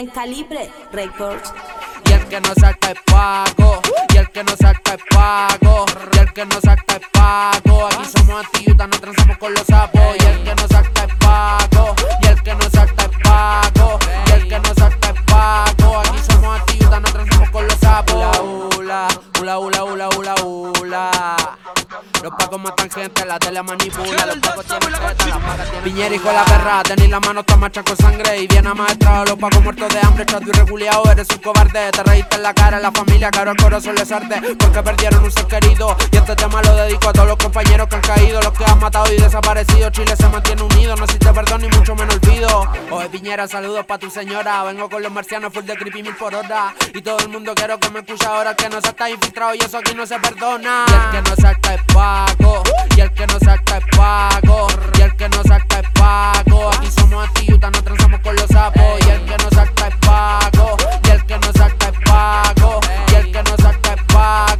en 0.00 0.06
Calibre 0.08 0.70
Records. 0.92 1.52
Y 2.30 2.32
el 2.32 2.42
que 2.42 2.48
no 2.48 2.54
saca 2.54 2.90
es 2.92 2.98
pago, 3.06 3.80
y 4.14 4.16
el 4.16 4.30
que 4.30 4.44
no 4.44 4.56
saca 4.56 4.94
es 4.94 5.02
pago, 5.10 5.84
y 6.12 6.18
el 6.18 6.32
que 6.32 6.46
no 6.46 6.60
saca 6.60 6.94
es 6.94 7.00
pago. 7.12 7.86
Aquí 7.86 8.04
somos 8.16 8.44
antiguos, 8.44 8.76
no 8.76 9.00
transamos 9.00 9.38
con 9.38 9.52
los 9.52 9.66
sapos. 9.66 10.16
Y 10.16 10.24
el 10.26 10.44
que 10.44 10.54
no 10.54 10.68
saca 10.68 11.04
es 11.06 11.14
pago, 11.16 11.94
y 12.22 12.26
el 12.28 12.42
que 12.44 12.54
no 12.54 12.70
saca 12.70 13.02
es 13.02 13.18
pago, 13.24 13.98
y 14.26 14.30
el 14.30 14.48
que 14.48 14.58
no 14.60 14.74
saca 14.74 15.08
es 15.10 15.22
pago. 15.24 15.98
Aquí 15.98 16.18
somos 16.30 16.60
antiguos, 16.60 17.00
no 17.00 17.08
transamos 17.12 17.50
con 17.50 17.66
los 17.66 17.78
sapos. 17.80 18.40
Ula, 18.78 19.08
ula, 19.40 19.58
ula, 19.58 19.84
ula, 19.84 20.08
ula, 20.16 20.34
ula. 20.44 21.36
Los 22.22 22.32
pacos 22.34 22.60
matan 22.60 22.90
gente, 22.90 23.24
la 23.24 23.38
tele 23.38 23.62
manipula. 23.62 24.26
Los 24.26 24.38
pacos 24.38 24.66
tienen 24.66 24.92
teta, 24.92 25.28
la 25.30 25.38
paga 25.38 25.64
tiene 25.64 25.80
Piñera, 25.82 26.14
hijo 26.14 26.28
de 26.28 26.34
la 26.34 26.44
perra, 26.44 26.82
tenéis 26.82 27.10
la 27.10 27.18
mano 27.18 27.42
macha 27.58 27.82
con 27.82 27.96
sangre. 27.96 28.38
Y 28.42 28.46
bien 28.46 28.66
amaestrado, 28.66 29.24
los 29.24 29.38
pacos 29.38 29.62
muertos 29.62 29.88
de 29.92 30.00
hambre, 30.00 30.26
chato 30.26 30.44
y 30.46 30.52
reculeado. 30.52 31.10
Eres 31.10 31.28
un 31.30 31.38
cobarde, 31.38 31.90
te 31.90 32.02
reíste 32.20 32.36
en 32.36 32.42
la 32.42 32.54
cara, 32.54 32.76
en 32.76 32.82
la 32.82 32.92
familia, 32.92 33.30
caro 33.30 33.50
al 33.50 33.56
corazón 33.56 33.94
les 33.94 34.10
arde. 34.12 34.40
Porque 34.58 34.82
perdieron 34.82 35.24
un 35.24 35.30
ser 35.30 35.46
querido. 35.46 35.96
Y 36.12 36.16
este 36.16 36.36
tema 36.36 36.62
lo 36.62 36.74
dedico 36.76 37.08
a 37.08 37.12
todos 37.12 37.28
los 37.28 37.36
compañeros 37.36 37.88
que 37.88 37.96
han 37.96 38.02
caído, 38.02 38.40
los 38.42 38.52
que 38.52 38.64
han 38.64 38.78
matado 38.78 39.12
y 39.12 39.16
desaparecido. 39.16 39.90
Chile 39.90 40.14
se 40.16 40.28
mantiene 40.28 40.62
unido, 40.62 40.96
no 40.96 41.04
existe 41.04 41.32
perdón 41.32 41.62
ni 41.62 41.68
mucho 41.68 41.94
menos 41.94 42.16
olvido. 42.16 42.68
Oye, 42.90 43.08
Piñera, 43.08 43.48
saludos 43.48 43.86
pa' 43.86 43.98
tu 43.98 44.10
señora. 44.10 44.62
Vengo 44.64 44.88
con 44.88 45.02
los 45.02 45.12
marcianos 45.12 45.52
full 45.52 45.64
de 45.64 45.74
creepy 45.76 46.02
mil 46.02 46.16
por 46.16 46.34
hora. 46.34 46.74
Y 46.94 47.00
todo 47.02 47.18
el 47.18 47.28
mundo 47.28 47.54
quiero 47.54 47.78
que 47.78 47.90
me 47.90 48.00
escuche 48.00 48.26
ahora. 48.26 48.50
El 48.50 48.56
que 48.56 48.68
no 48.68 48.80
se 48.80 48.88
está 48.88 49.10
infiltrado 49.10 49.54
y 49.54 49.58
eso 49.58 49.78
aquí 49.78 49.94
no 49.94 50.06
se 50.06 50.18
perdona. 50.18 50.84
Y 50.88 50.92
el 50.92 51.22
que 51.22 51.30
no 51.30 51.36
saca 51.36 51.74
es 51.74 51.82
pago. 51.92 52.62
Y 52.96 53.00
el 53.00 53.12
que 53.14 53.26
no 53.26 53.38
saca 53.38 53.78
es 53.78 53.96
pago. 53.96 54.66
Y 54.98 55.00
el 55.00 55.16
que 55.16 55.28
no 55.28 55.42
saca 55.42 55.80
es 55.80 55.90
pago. 55.94 56.70
Aquí 56.70 56.90
somos 56.90 57.28
antiguos, 57.28 57.60
no 57.60 57.82
transamos 57.82 58.20
con 58.20 58.36
los 58.36 58.46
sapos. 58.46 59.06
Y 59.06 59.10
el 59.10 59.24
que 59.24 59.36
no 59.38 59.50
saca 59.50 59.88
es 59.88 59.96
pago. 60.06 60.76
Y 61.04 61.10
el 61.10 61.26
que 61.26 61.38
no 61.38 61.52
pago. 62.10 62.80
Y 63.10 63.14
el 63.14 63.32
que 63.32 63.42
no 63.42 63.56
saca 63.56 63.94
es 63.94 64.02
pago. 64.12 64.59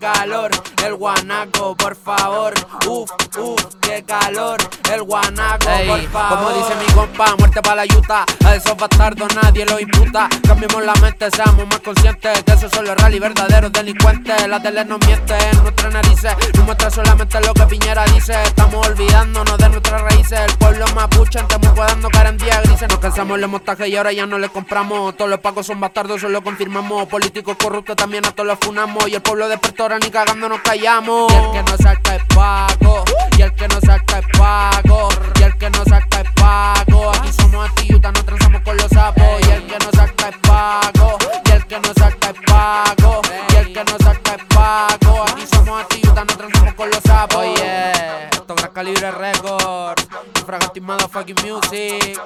Calor. 0.00 0.50
El 0.84 0.94
guanaco, 0.94 1.76
por 1.76 1.94
favor. 1.94 2.54
Uf, 2.86 3.10
uf, 3.38 3.74
qué 3.82 4.02
calor. 4.02 4.58
El 4.90 5.02
guanaco, 5.02 5.66
por 5.86 6.00
favor. 6.08 6.38
Como 6.38 6.50
dice 6.52 6.74
mi 6.76 6.92
compa, 6.94 7.36
muerte 7.38 7.60
para 7.62 7.76
la 7.76 7.84
yuta. 7.84 8.24
A 8.44 8.54
esos 8.56 8.76
bastardos 8.76 9.28
nadie 9.36 9.66
lo 9.66 9.78
imputa. 9.78 10.28
Cambiemos 10.46 10.84
la 10.84 10.94
mente, 10.94 11.30
seamos 11.30 11.66
más 11.66 11.80
conscientes. 11.80 12.42
Que 12.42 12.52
esos 12.52 12.70
son 12.72 12.86
los 12.86 12.96
real 12.96 13.14
y 13.14 13.18
verdaderos 13.18 13.70
delincuentes. 13.72 14.48
La 14.48 14.60
tele 14.60 14.84
nos 14.86 15.06
miente 15.06 15.34
en 15.52 15.62
nuestras 15.62 15.92
narices. 15.92 16.34
Nos 16.54 16.64
muestra 16.64 16.90
solamente 16.90 17.40
lo 17.40 17.52
que 17.52 17.66
Piñera 17.66 18.04
dice. 18.06 18.42
Estamos 18.42 18.86
olvidándonos 18.86 19.58
de 19.58 19.68
nuestras 19.68 20.00
raíces. 20.00 20.40
El 20.40 20.56
pueblo 20.56 20.86
mapuche, 20.94 21.38
estamos 21.38 21.76
dando 21.76 22.08
cara 22.08 22.30
en 22.30 22.38
día 22.38 22.60
grises. 22.62 22.88
Nos 22.88 22.98
cansamos 22.98 23.38
los 23.38 23.50
montajes 23.50 23.86
y 23.86 23.96
ahora 23.96 24.12
ya 24.12 24.26
no 24.26 24.38
les 24.38 24.50
compramos. 24.50 25.14
Todos 25.16 25.30
los 25.30 25.40
pacos 25.40 25.66
son 25.66 25.78
bastardos, 25.78 26.16
eso 26.16 26.28
lo 26.30 26.42
confirmamos. 26.42 27.06
Políticos 27.06 27.56
corruptos 27.62 27.96
también 27.96 28.24
a 28.24 28.32
todos 28.32 28.46
los 28.46 28.58
funamos. 28.58 29.06
Y 29.08 29.14
el 29.14 29.22
pueblo 29.22 29.46
despertó, 29.48 29.89
ni 29.98 30.10
cagando 30.10 30.48
nos 30.48 30.60
callamos. 30.60 31.32
Y 31.32 31.34
el 31.34 31.50
que 31.52 31.62
no 31.70 31.76
saca 31.78 32.14
es 32.16 32.22
pago. 32.34 33.04
Y 33.36 33.42
el 33.42 33.54
que 33.54 33.68
no 33.68 33.80
saca 33.80 34.18
es 34.18 34.26
pago. 34.38 35.08
Y 35.38 35.42
el 35.42 35.58
que 35.58 35.70
no 35.70 35.84
saca 35.84 36.20
es 36.20 36.30
pago. 36.34 37.10
Aquí 37.10 37.32
somos 37.32 37.68
antiguos, 37.68 38.02
no 38.02 38.24
transamos 38.24 38.62
con 38.62 38.76
los 38.76 38.88
sapos. 38.88 39.24
Y 39.40 39.50
el 39.50 39.66
que 39.66 39.78
no 39.78 39.90
saca 39.92 40.28
es 40.28 40.36
pago. 40.38 41.18
Y 41.44 41.50
el 41.50 41.66
que 41.66 41.80
no 41.80 41.94
saca 41.94 42.30
es 42.30 42.40
pago. 42.46 43.20
Y 43.52 43.56
el 43.56 43.72
que 43.72 43.84
no 43.84 43.96
saca 43.98 44.34
es 44.34 44.44
pago. 44.54 45.24
Aquí 45.24 45.46
somos 45.52 45.82
antiguos, 45.82 46.14
no 46.14 46.36
transamos 46.36 46.74
con 46.74 46.90
los 46.90 47.00
sapos. 47.02 47.36
Oye, 47.36 47.92
esto 48.30 48.54
es 48.56 48.68
Calibre 48.68 49.10
Records. 49.10 50.08
Fragmentis 50.46 50.82
Motherfucking 50.82 51.36
Music. 51.44 52.20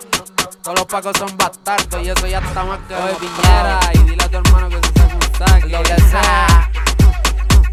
Todos 0.62 0.78
los 0.78 0.86
pacos 0.86 1.16
son 1.18 1.36
bastardos 1.36 2.02
y 2.02 2.10
eso 2.10 2.26
ya 2.26 2.38
está 2.38 2.64
más 2.64 2.78
que 2.88 2.94
Oye, 2.94 3.14
Piñera, 3.16 3.80
y 3.92 3.98
dile 3.98 4.24
a 4.24 4.28
tu 4.28 4.36
hermano 4.38 4.68
que 4.68 4.76
se 4.76 4.92
saque 4.94 5.14
un 5.14 5.38
saque. 5.38 5.68
Lo 5.68 5.82
que 5.82 6.00
sea. 6.00 6.63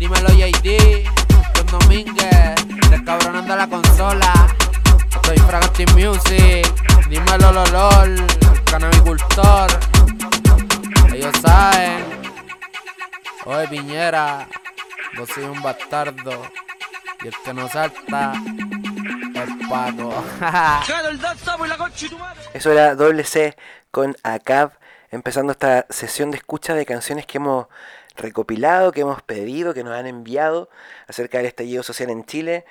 Dímelo 0.01 0.29
JD, 0.29 1.05
Don 1.53 1.79
Domínguez, 1.79 2.55
descabronando 2.89 3.55
la 3.55 3.67
consola. 3.67 4.33
Soy 5.23 5.37
Fragati 5.37 5.85
Music, 5.93 6.65
dímelo 7.07 7.51
Lolol, 7.51 8.17
el 8.17 8.63
canabicultor. 8.63 9.69
Ellos 11.13 11.31
saben. 11.39 12.03
Oye 13.45 13.67
Piñera, 13.67 14.47
vos 15.15 15.29
soy 15.29 15.43
un 15.43 15.61
bastardo. 15.61 16.47
Y 17.23 17.27
el 17.27 17.35
que 17.45 17.53
no 17.53 17.69
salta 17.69 18.33
es 19.35 19.67
Paco. 19.69 20.23
Eso 22.55 22.71
era 22.71 22.95
doble 22.95 23.23
C 23.23 23.55
con 23.91 24.15
ACAB, 24.23 24.71
empezando 25.11 25.51
esta 25.51 25.85
sesión 25.91 26.31
de 26.31 26.37
escucha 26.37 26.73
de 26.73 26.87
canciones 26.87 27.27
que 27.27 27.37
hemos 27.37 27.67
recopilado, 28.21 28.91
que 28.91 29.01
hemos 29.01 29.21
pedido, 29.21 29.73
que 29.73 29.83
nos 29.83 29.93
han 29.93 30.07
enviado 30.07 30.69
acerca 31.07 31.37
del 31.37 31.47
estallido 31.47 31.83
social 31.83 32.09
en 32.09 32.25
Chile. 32.25 32.65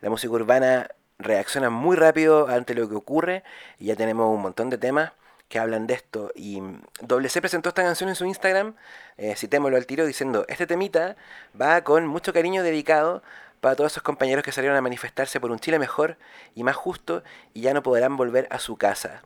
La 0.00 0.10
música 0.10 0.32
urbana 0.32 0.88
reacciona 1.18 1.70
muy 1.70 1.96
rápido 1.96 2.48
ante 2.48 2.74
lo 2.74 2.88
que 2.88 2.94
ocurre 2.94 3.44
y 3.78 3.86
ya 3.86 3.96
tenemos 3.96 4.34
un 4.34 4.42
montón 4.42 4.70
de 4.70 4.78
temas 4.78 5.12
que 5.48 5.58
hablan 5.58 5.86
de 5.86 5.94
esto. 5.94 6.32
Y 6.34 6.62
Doble 7.00 7.28
C 7.28 7.40
presentó 7.40 7.68
esta 7.68 7.82
canción 7.82 8.08
en 8.08 8.14
su 8.14 8.24
Instagram, 8.24 8.74
eh, 9.18 9.34
citémoslo 9.36 9.76
al 9.76 9.86
tiro, 9.86 10.06
diciendo, 10.06 10.46
este 10.48 10.66
temita 10.66 11.16
va 11.60 11.82
con 11.84 12.06
mucho 12.06 12.32
cariño 12.32 12.62
dedicado 12.62 13.22
para 13.60 13.76
todos 13.76 13.92
esos 13.92 14.02
compañeros 14.02 14.44
que 14.44 14.50
salieron 14.50 14.76
a 14.76 14.80
manifestarse 14.80 15.40
por 15.40 15.50
un 15.50 15.60
Chile 15.60 15.78
mejor 15.78 16.16
y 16.54 16.64
más 16.64 16.74
justo 16.74 17.22
y 17.52 17.60
ya 17.60 17.74
no 17.74 17.82
podrán 17.82 18.16
volver 18.16 18.48
a 18.50 18.58
su 18.58 18.76
casa. 18.76 19.22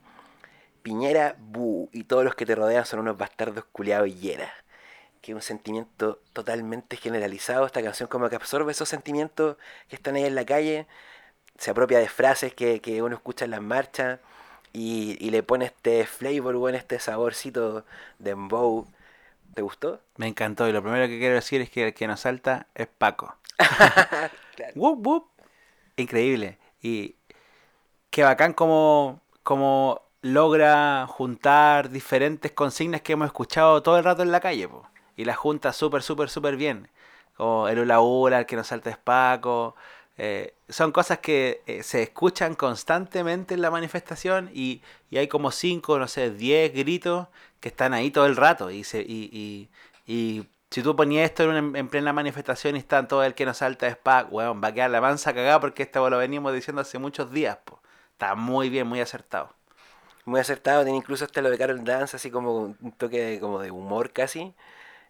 Piñera, 0.82 1.36
bu, 1.38 1.88
y 1.92 2.04
todos 2.04 2.25
los 2.25 2.34
que 2.34 2.44
te 2.44 2.54
rodean 2.54 2.84
son 2.84 3.00
unos 3.00 3.16
bastardos 3.16 3.65
culiados 3.72 4.09
y 4.09 4.15
llenas. 4.15 4.50
Que 5.26 5.32
es 5.32 5.37
un 5.37 5.42
sentimiento 5.42 6.20
totalmente 6.32 6.97
generalizado. 6.97 7.66
Esta 7.66 7.82
canción 7.82 8.09
como 8.09 8.28
que 8.28 8.37
absorbe 8.37 8.70
esos 8.70 8.88
sentimientos 8.88 9.56
que 9.88 9.97
están 9.97 10.14
ahí 10.14 10.25
en 10.25 10.37
la 10.37 10.47
calle, 10.47 10.87
se 11.59 11.72
apropia 11.72 11.98
de 11.98 12.09
frases 12.09 12.54
que, 12.54 12.81
que 12.81 13.03
uno 13.03 13.16
escucha 13.16 13.44
en 13.44 13.50
las 13.50 13.60
marchas 13.60 14.20
y, 14.72 15.16
y 15.19 15.31
le 15.31 15.42
pone 15.42 15.65
este 15.65 16.06
flavor, 16.06 16.54
bueno, 16.54 16.78
este 16.78 17.00
saborcito 17.00 17.84
de 18.20 18.31
embow. 18.31 18.86
¿Te 19.54 19.62
gustó? 19.62 20.00
Me 20.16 20.28
encantó 20.28 20.69
y 20.69 20.72
lo 20.72 20.81
primero 20.81 21.09
que 21.09 21.19
quiero 21.19 21.34
decir 21.34 21.60
es 21.60 21.70
que 21.70 21.88
el 21.88 21.94
que 21.94 22.06
nos 22.06 22.20
salta 22.20 22.69
es 22.76 22.86
Paco. 22.86 23.34
Claro. 24.56 24.72
Wup, 24.76 25.06
wup. 25.06 25.26
Increíble. 25.97 26.59
Y 26.81 27.16
qué 28.10 28.22
bacán 28.22 28.54
como, 28.54 29.20
como 29.42 30.03
logra 30.22 31.06
juntar 31.09 31.91
diferentes 31.91 32.53
consignas 32.53 33.03
que 33.03 33.15
hemos 33.15 33.26
escuchado 33.26 33.82
todo 33.82 33.98
el 33.98 34.04
rato 34.04 34.22
en 34.22 34.32
la 34.32 34.41
calle. 34.41 34.69
po. 34.69 34.86
Y 35.16 35.25
las 35.25 35.37
junta 35.37 35.72
súper, 35.72 36.03
súper, 36.03 36.28
súper 36.31 36.56
bien. 36.56 36.88
Como 37.37 37.69
el 37.69 37.78
hula 37.81 38.00
hula, 38.00 38.38
el 38.41 38.47
que 38.47 38.56
nos 38.56 38.69
salta 38.69 38.91
es 38.91 38.99
Paco. 38.99 39.75
Eh, 40.19 40.54
son 40.69 40.93
cosas 40.93 41.19
que 41.19 41.62
eh, 41.66 41.82
se 41.82 42.03
escuchan 42.03 42.54
constantemente 42.54 43.54
en 43.54 43.60
la 43.62 43.71
manifestación 43.71 44.50
y, 44.54 44.82
y 45.10 45.19
hay 45.19 45.28
como 45.28 45.50
5, 45.50 45.99
no 45.99 46.09
sé, 46.09 46.31
10 46.31 46.72
gritos 46.72 47.28
que 47.60 47.69
están 47.69 47.93
ahí 47.94 48.10
todo 48.10 48.27
el 48.27 48.37
rato. 48.37 48.71
Y, 48.71 48.84
se, 48.84 49.00
y, 49.03 49.31
y, 49.32 49.69
y 50.12 50.47
si 50.71 50.82
tú 50.82 50.97
ponías 50.97 51.25
esto 51.27 51.44
en, 51.56 51.77
en 51.77 51.88
plena 51.88 52.12
manifestación 52.12 52.77
y 52.77 52.78
están 52.81 53.09
todo 53.09 53.25
el 53.25 53.34
que 53.34 53.44
nos 53.47 53.59
salta 53.59 53.87
es 53.87 53.97
Pac, 53.97 54.33
weón, 54.33 54.62
va 54.62 54.69
a 54.69 54.72
quedar 54.75 54.91
la 54.91 55.00
mansa 55.00 55.34
cagada 55.34 55.60
porque 55.60 55.83
esto 55.84 56.09
lo 56.10 56.19
venimos 56.19 56.53
diciendo 56.54 56.83
hace 56.83 56.98
muchos 56.98 57.31
días. 57.33 57.59
po. 57.65 57.81
Está 58.12 58.34
muy 58.34 58.71
bien, 58.71 58.87
muy 58.87 59.00
acertado. 59.00 59.50
Muy 60.25 60.41
acertado, 60.41 60.83
tiene 60.84 60.98
incluso 60.98 61.25
hasta 61.25 61.41
lo 61.43 61.50
de 61.50 61.59
Carol 61.59 61.84
Dance, 61.84 62.16
así 62.16 62.31
como 62.31 62.77
un 62.81 62.93
toque 62.98 63.38
como 63.41 63.60
de 63.60 63.71
humor 63.71 64.12
casi, 64.12 64.54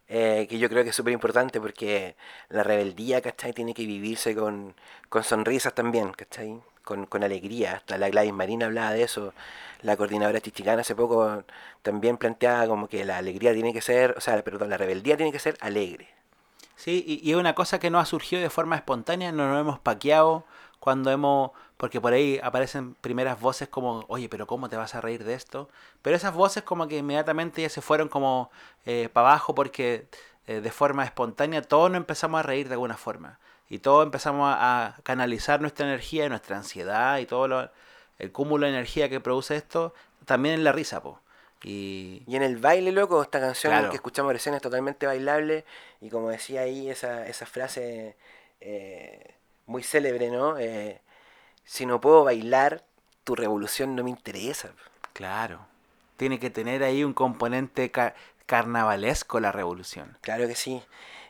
eh, 0.09 0.47
que 0.49 0.59
yo 0.59 0.69
creo 0.69 0.85
que 0.85 0.91
es 0.91 0.97
súper 0.97 1.13
importante 1.13 1.61
porque 1.61 2.17
la 2.49 2.63
rebeldía, 2.63 3.21
¿cachai? 3.21 3.53
Tiene 3.53 3.75
que 3.75 3.87
vivirse 3.87 4.35
con, 4.35 4.75
con 5.09 5.25
sonrisas 5.25 5.75
también, 5.75 6.13
¿cachai? 6.13 6.61
Con, 6.85 7.07
con 7.07 7.25
alegría, 7.25 7.75
hasta 7.75 7.99
la 7.99 8.09
Gladys 8.09 8.33
Marina 8.33 8.67
hablaba 8.67 8.93
de 8.93 9.03
eso, 9.03 9.35
la 9.83 9.97
coordinadora 9.97 10.41
chichicana 10.41 10.83
hace 10.83 10.95
poco 10.95 11.45
también 11.83 12.17
planteaba 12.17 12.67
como 12.67 12.89
que 12.89 13.05
la 13.05 13.19
alegría 13.19 13.53
tiene 13.53 13.73
que 13.73 13.81
ser, 13.81 14.15
o 14.17 14.21
sea, 14.21 14.43
perdón, 14.43 14.71
la 14.71 14.77
rebeldía 14.77 15.17
tiene 15.17 15.33
que 15.33 15.39
ser 15.39 15.57
alegre. 15.61 16.09
Sí, 16.77 17.05
y, 17.23 17.31
es 17.31 17.37
una 17.37 17.55
cosa 17.55 17.79
que 17.79 17.91
no 17.91 17.99
ha 17.99 18.05
surgido 18.05 18.43
de 18.43 18.51
forma 18.51 18.77
espontánea, 18.77 19.33
no 19.33 19.49
nos 19.49 19.61
hemos 19.61 19.79
paqueado 19.79 20.45
cuando 20.79 21.11
hemos... 21.11 21.51
Porque 21.77 22.01
por 22.01 22.13
ahí 22.15 22.41
aparecen 22.43 22.95
primeras 22.95 23.39
voces 23.41 23.69
como, 23.69 24.05
oye, 24.09 24.29
pero 24.29 24.47
¿cómo 24.47 24.69
te 24.69 24.77
vas 24.77 24.95
a 24.95 25.01
reír 25.01 25.25
de 25.25 25.35
esto? 25.35 25.69
Pero 26.03 26.17
esas 26.17 26.33
voces 26.35 26.63
como 26.63 26.89
que 26.89 26.97
inmediatamente 26.99 27.63
ya 27.63 27.69
se 27.69 27.83
fueron 27.83 28.09
como 28.09 28.51
para 29.13 29.29
abajo 29.29 29.55
porque 29.55 30.07
eh, 30.47 30.61
de 30.61 30.71
forma 30.71 31.05
espontánea 31.05 31.61
todos 31.61 31.91
nos 31.91 31.99
empezamos 31.99 32.39
a 32.41 32.43
reír 32.43 32.69
de 32.69 32.75
alguna 32.75 32.97
forma. 32.97 33.39
Y 33.69 33.81
todos 33.81 34.05
empezamos 34.07 34.49
a, 34.49 34.87
a 34.87 34.97
canalizar 35.03 35.61
nuestra 35.61 35.87
energía, 35.87 36.29
nuestra 36.29 36.57
ansiedad 36.57 37.19
y 37.19 37.27
todo 37.27 37.49
lo, 37.49 37.71
el 38.19 38.33
cúmulo 38.33 38.65
de 38.67 38.73
energía 38.73 39.09
que 39.09 39.21
produce 39.21 39.57
esto, 39.57 39.93
también 40.25 40.55
en 40.55 40.65
la 40.65 40.73
risa, 40.73 41.03
po. 41.03 41.21
Y, 41.63 42.23
Y 42.27 42.37
en 42.37 42.43
el 42.43 42.59
baile, 42.59 42.93
loco, 42.93 43.21
esta 43.23 43.41
canción 43.41 43.73
Claro. 43.73 43.91
que 43.91 43.97
escuchamos 43.97 44.33
recién 44.33 44.55
es 44.55 44.63
totalmente 44.63 45.07
bailable. 45.07 45.65
Y 46.01 46.11
como 46.11 46.31
decía 46.31 46.61
ahí, 46.61 46.89
esa, 46.89 47.27
esa 47.27 47.45
frase 47.45 48.15
eh, 48.61 49.35
muy 49.67 49.83
célebre, 49.83 50.31
¿no? 50.31 50.57
Eh, 50.59 51.01
si 51.67 51.85
no 51.85 52.01
puedo 52.01 52.25
bailar, 52.25 52.83
tu 53.25 53.35
revolución 53.35 53.95
no 53.95 54.03
me 54.03 54.11
interesa. 54.11 54.71
Claro. 55.13 55.59
Tiene 56.17 56.39
que 56.39 56.49
tener 56.49 56.83
ahí 56.83 57.05
un 57.05 57.13
componente 57.13 57.91
ca- 57.91 58.15
carnavalesco 58.47 59.41
la 59.41 59.53
revolución. 59.53 60.17
Claro 60.23 60.47
que 60.47 60.55
sí. 60.55 60.83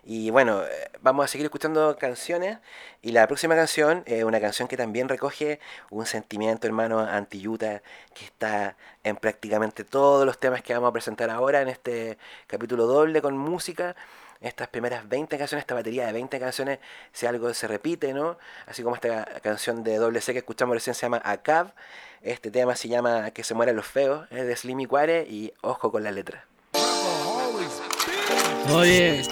Y 0.05 0.31
bueno, 0.31 0.63
eh, 0.63 0.91
vamos 1.01 1.25
a 1.25 1.29
seguir 1.29 1.47
escuchando 1.47 1.97
canciones. 1.99 2.59
Y 3.03 3.11
la 3.11 3.27
próxima 3.27 3.57
canción 3.57 4.05
es 4.07 4.23
una 4.23 4.41
canción 4.41 4.69
que 4.69 4.77
también 4.77 5.09
recoge 5.09 5.59
un 5.91 6.07
sentimiento, 6.07 6.69
hermano, 6.69 7.01
anti-Yuta, 7.01 7.83
que 8.15 8.25
está 8.25 8.77
en 9.03 9.17
prácticamente 9.17 9.83
todos 9.83 10.25
los 10.25 10.39
temas 10.39 10.63
que 10.63 10.75
vamos 10.75 10.91
a 10.91 10.93
presentar 10.93 11.31
ahora 11.31 11.61
en 11.61 11.69
este 11.69 12.19
capítulo 12.47 12.87
doble 12.87 13.21
con 13.21 13.37
música. 13.37 13.97
Estas 14.41 14.69
primeras 14.69 15.09
20 15.09 15.39
canciones, 15.39 15.63
esta 15.63 15.75
batería 15.75 16.07
de 16.07 16.13
20 16.13 16.39
canciones, 16.39 16.79
si 17.13 17.27
algo 17.27 17.53
se 17.55 17.67
repite, 17.67 18.13
¿no? 18.13 18.39
Así 18.67 18.83
como 18.83 18.95
esta 18.95 19.25
canción 19.43 19.83
de 19.83 19.97
doble 19.97 20.21
C 20.21 20.33
que 20.33 20.41
escuchamos 20.41 20.75
recién 20.75 20.95
se 20.95 21.03
llama 21.03 21.21
Acab. 21.25 21.75
Este 22.23 22.51
tema 22.51 22.75
se 22.77 22.89
llama 22.89 23.31
Que 23.31 23.45
se 23.45 23.55
mueran 23.55 23.77
los 23.77 23.87
feos, 23.87 24.27
es 24.31 24.47
de 24.47 24.57
Slimmy 24.57 24.87
Quare 24.87 25.27
y 25.29 25.53
ojo 25.63 25.91
con 25.93 26.03
la 26.03 26.11
letra. 26.11 26.45
Oye, 28.75 29.23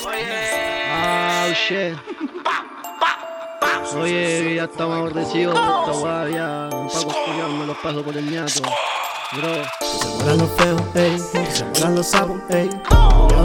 ah, 0.89 1.49
shit. 1.55 1.99
Oye, 3.97 4.55
ya 4.57 4.65
estamos 4.65 4.97
aborrecidos 4.97 5.55
esta 5.55 6.29
ya 6.31 6.69
un 6.73 6.89
Paco 6.89 7.49
me 7.59 7.67
los 7.67 7.77
paso 7.79 8.05
por 8.05 8.17
el 8.17 8.31
ñato. 8.31 8.63
Bro, 9.37 9.65
se 9.81 10.15
mueran 10.15 10.39
los 10.39 10.51
feos, 10.51 10.83
ey, 10.95 11.19
se 11.51 11.65
mueran 11.65 11.95
los 11.97 12.07
sapos, 12.07 12.37
ey, 12.51 12.69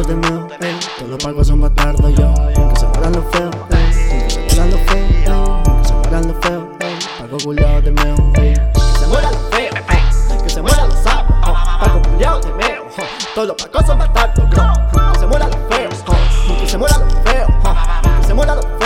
de 0.07 0.15
miedo, 0.15 0.47
ey, 0.61 0.79
todos 0.97 1.09
los 1.09 1.23
pacos 1.23 1.47
son 1.47 1.61
bastardos, 1.61 2.13
yo, 2.13 2.31
que 2.35 2.79
se 2.79 2.85
mueran 2.85 3.13
los 3.13 3.25
feos, 3.31 3.55
ey, 3.71 4.23
que 4.23 4.29
se 4.29 4.39
mueran 4.55 4.71
los 4.71 4.81
feos, 4.81 5.15
ey, 5.25 5.79
que 5.81 5.87
se 5.87 5.93
mueran 5.93 6.27
los 6.27 6.37
feos, 6.45 6.63
ey, 6.81 6.99
Paco 7.19 7.37
culiados 7.43 7.83
de 7.83 7.91
miedo, 7.91 8.31
ey, 8.35 8.53
que 8.53 8.99
se 8.99 9.07
mueran 9.07 9.31
los 9.31 9.41
feos, 9.49 9.75
ey, 9.89 10.37
que 10.43 10.49
se 10.49 10.61
mueran 10.61 10.89
los 10.89 10.99
sapos, 10.99 11.35
oh, 11.47 11.79
Paco 11.79 12.01
culiados 12.07 12.45
de 12.45 12.53
miedo, 12.53 12.83
oh, 12.85 13.33
todos 13.33 13.47
los 13.47 13.57
pacos 13.57 13.87
son 13.87 13.97
bastardos, 13.97 14.49
que 14.49 15.19
se 15.19 15.25
mueran 15.25 15.49
los 15.49 15.75
feos, 15.75 16.03
oh, 16.05 16.59
que 16.59 16.69
se 16.69 16.77
mueran 16.77 16.99
los 17.01 17.13
feos, 17.23 17.49
oh, 17.63 18.19
que 18.21 18.27
se 18.27 18.33
mueran 18.35 18.55
los 18.57 18.65
feos, 18.65 18.78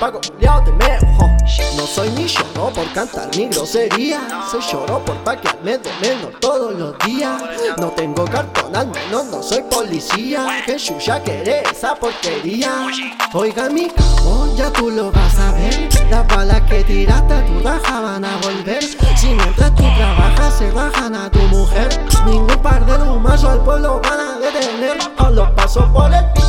Paco 0.00 0.20
culiados 0.20 0.66
de 0.66 0.98
oh. 1.20 1.30
No 1.76 1.86
soy 1.86 2.08
ni 2.10 2.26
lloró 2.26 2.70
por 2.70 2.90
cantar 2.92 3.28
ni 3.36 3.48
grosería. 3.48 4.20
Soy 4.50 4.60
lloró 4.60 4.98
por 5.04 5.16
paquearme 5.18 5.78
de 5.78 5.90
menos 6.00 6.30
todos 6.40 6.74
los 6.74 6.98
días. 7.00 7.42
No 7.78 7.88
tengo 7.88 8.24
cartón, 8.24 8.74
al 8.74 8.88
menos 8.88 9.26
no 9.26 9.42
soy 9.42 9.62
policía. 9.62 10.62
Que 10.66 10.76
chucha 10.76 11.22
querés 11.22 11.70
esa 11.70 11.94
porquería. 11.94 12.88
Oiga 13.32 13.68
mi 13.68 13.88
cabo, 13.88 14.54
ya 14.56 14.72
tú 14.72 14.90
lo 14.90 15.12
vas 15.12 15.38
a 15.38 15.52
ver. 15.52 15.88
Las 16.10 16.26
balas 16.28 16.62
que 16.62 16.82
tiraste 16.84 17.34
a 17.34 17.46
tu 17.46 17.60
raja 17.60 18.00
van 18.00 18.24
a 18.24 18.36
volver. 18.38 18.82
Si 18.82 19.28
mientras 19.28 19.74
tú 19.74 19.84
trabajas 19.96 20.54
se 20.58 20.70
bajan 20.70 21.14
a 21.14 21.30
tu 21.30 21.40
mujer. 21.40 21.88
Ningún 22.26 22.58
par 22.62 22.84
de 22.86 22.98
lumazos 22.98 23.50
al 23.50 23.60
pueblo 23.62 24.00
van 24.02 24.20
a 24.20 24.38
detener. 24.38 24.98
O 25.18 25.30
los 25.30 25.50
paso 25.50 25.88
por 25.92 26.12
el 26.12 26.24
pico. 26.32 26.44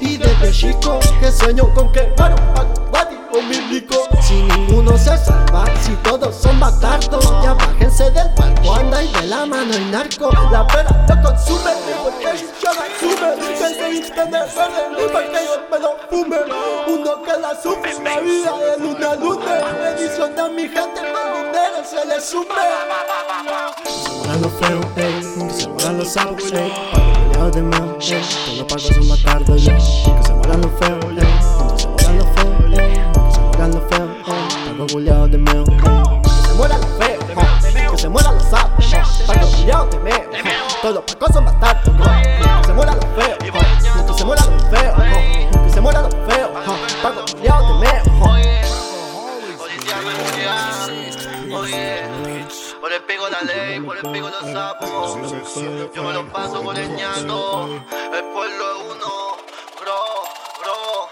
Y 0.00 0.16
desde 0.18 0.52
chico 0.52 0.98
que 1.20 1.30
sueño 1.30 1.72
con 1.74 1.90
que 1.92 2.00
paro 2.16 2.36
Guati 2.90 3.16
o 3.32 3.42
milico 3.42 4.08
Si 4.20 4.42
ninguno 4.42 4.96
se 4.96 5.16
salva, 5.16 5.64
si 5.80 5.92
todos 5.96 6.34
son 6.34 6.58
bastardos 6.60 7.24
Ya 7.42 7.54
bájense 7.54 8.10
del 8.10 8.32
palco, 8.34 8.74
anda 8.74 9.02
y 9.02 9.12
de 9.12 9.26
la 9.26 9.46
mano 9.46 9.72
el 9.74 9.90
narco. 9.90 10.30
La 10.50 10.66
pera 10.66 11.06
lo 11.08 11.22
consume, 11.22 11.72
porque 12.02 12.44
yo 12.62 12.72
la 12.72 12.84
asume 12.84 13.56
Que 13.58 13.74
se 13.74 13.90
visten 13.90 14.30
de 14.30 14.38
verde, 14.38 15.08
para 15.12 15.26
que 15.26 15.44
yo 15.44 15.56
me 15.70 15.78
lo 15.78 15.96
fume. 16.10 16.36
Uno 16.88 17.22
que 17.22 17.40
la 17.40 17.60
sufre, 17.60 17.94
la 18.02 18.20
vida 18.20 18.52
de 18.58 18.78
luna 18.82 19.10
a 19.10 19.16
luna 19.16 19.62
Bendición 19.82 20.36
de 20.36 20.50
mi 20.50 20.62
gente, 20.68 21.00
más 21.12 21.34
dinero 21.34 21.84
se 21.84 22.06
le 22.06 22.20
sume 22.20 22.46
mueran 24.66 25.25
ey, 25.56 25.62
que 25.62 25.62
se 25.62 25.68
mueran 25.68 25.98
los 25.98 26.12
sapos, 26.12 26.52
ey 26.52 26.72
Paco 27.32 27.50
de 27.50 27.62
meo, 27.62 27.98
ey, 28.00 28.22
todos 28.44 28.58
los 28.58 28.66
pacos 28.66 28.82
son 28.82 29.56
yo 29.56 29.72
Que 29.74 30.22
se 30.22 30.32
mueran 30.34 30.60
los 30.60 30.72
feos, 30.78 31.04
ey, 31.04 31.26
que 31.96 32.02
se 32.02 32.08
mueran 32.08 32.18
los 32.18 32.28
feos, 32.28 32.78
ey 32.78 32.94
Que 33.12 33.32
se 33.32 33.40
mueran 33.40 33.70
los 33.70 33.82
feos, 33.90 34.10
ey, 34.26 34.74
Paco 34.76 34.86
culiados 34.92 35.30
de 35.30 35.38
ey 35.38 35.64
Que 36.22 36.30
se 36.30 36.54
mueran 36.54 36.80
los 36.80 36.90
feos, 36.90 37.92
que 37.92 37.98
se 37.98 38.08
mueran 38.08 38.34
los 38.34 38.44
sapos, 38.44 38.86
oh, 38.86 39.26
Paco 39.26 39.46
culiados 39.56 39.90
de 39.90 39.98
oh, 39.98 40.30
Todos 40.82 40.94
los 40.94 41.04
pacos 41.04 41.34
son 41.34 41.44
Que 42.64 42.72
mueran 42.72 42.96
los 42.96 43.05
los 54.42 54.52
sapos. 54.52 55.94
Yo 55.94 56.02
me 56.02 56.12
los 56.12 56.30
paso 56.30 56.62
por 56.62 56.78
el 56.78 56.94
ñato, 56.94 57.66
el 57.66 58.24
pueblo 58.32 58.70
es 58.70 58.96
uno, 58.96 59.36
bro, 59.80 60.00
bro. 60.60 61.08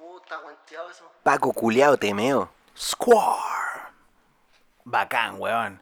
Uh, 0.00 0.18
está 0.18 0.36
guanteado 0.36 0.90
eso. 0.90 1.10
Paco 1.22 1.52
culeado 1.52 1.96
temeo. 1.96 2.50
Square. 2.76 3.40
Bacán, 4.84 5.40
weón. 5.40 5.80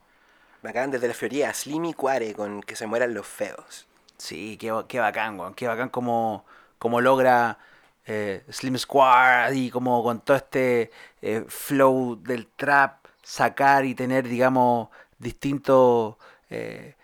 Bacán 0.62 0.90
desde 0.90 1.08
la 1.08 1.14
floría, 1.14 1.52
Slimmy 1.52 1.92
Quare 1.92 2.34
con 2.34 2.62
Que 2.62 2.76
se 2.76 2.86
mueran 2.86 3.14
los 3.14 3.26
feos. 3.26 3.86
Sí, 4.16 4.56
qué, 4.58 4.72
qué 4.88 5.00
bacán, 5.00 5.38
weón. 5.38 5.54
Qué 5.54 5.66
bacán 5.66 5.88
como, 5.88 6.44
como 6.78 7.00
logra 7.00 7.58
eh, 8.06 8.44
Slim 8.48 8.78
Squad 8.78 9.52
y 9.52 9.70
como 9.70 10.02
con 10.02 10.20
todo 10.20 10.36
este 10.36 10.90
eh, 11.20 11.44
flow 11.48 12.16
del 12.16 12.46
trap 12.46 13.06
sacar 13.22 13.84
y 13.84 13.94
tener, 13.94 14.28
digamos, 14.28 14.88
distintos... 15.22 16.16
eh, 16.50 16.94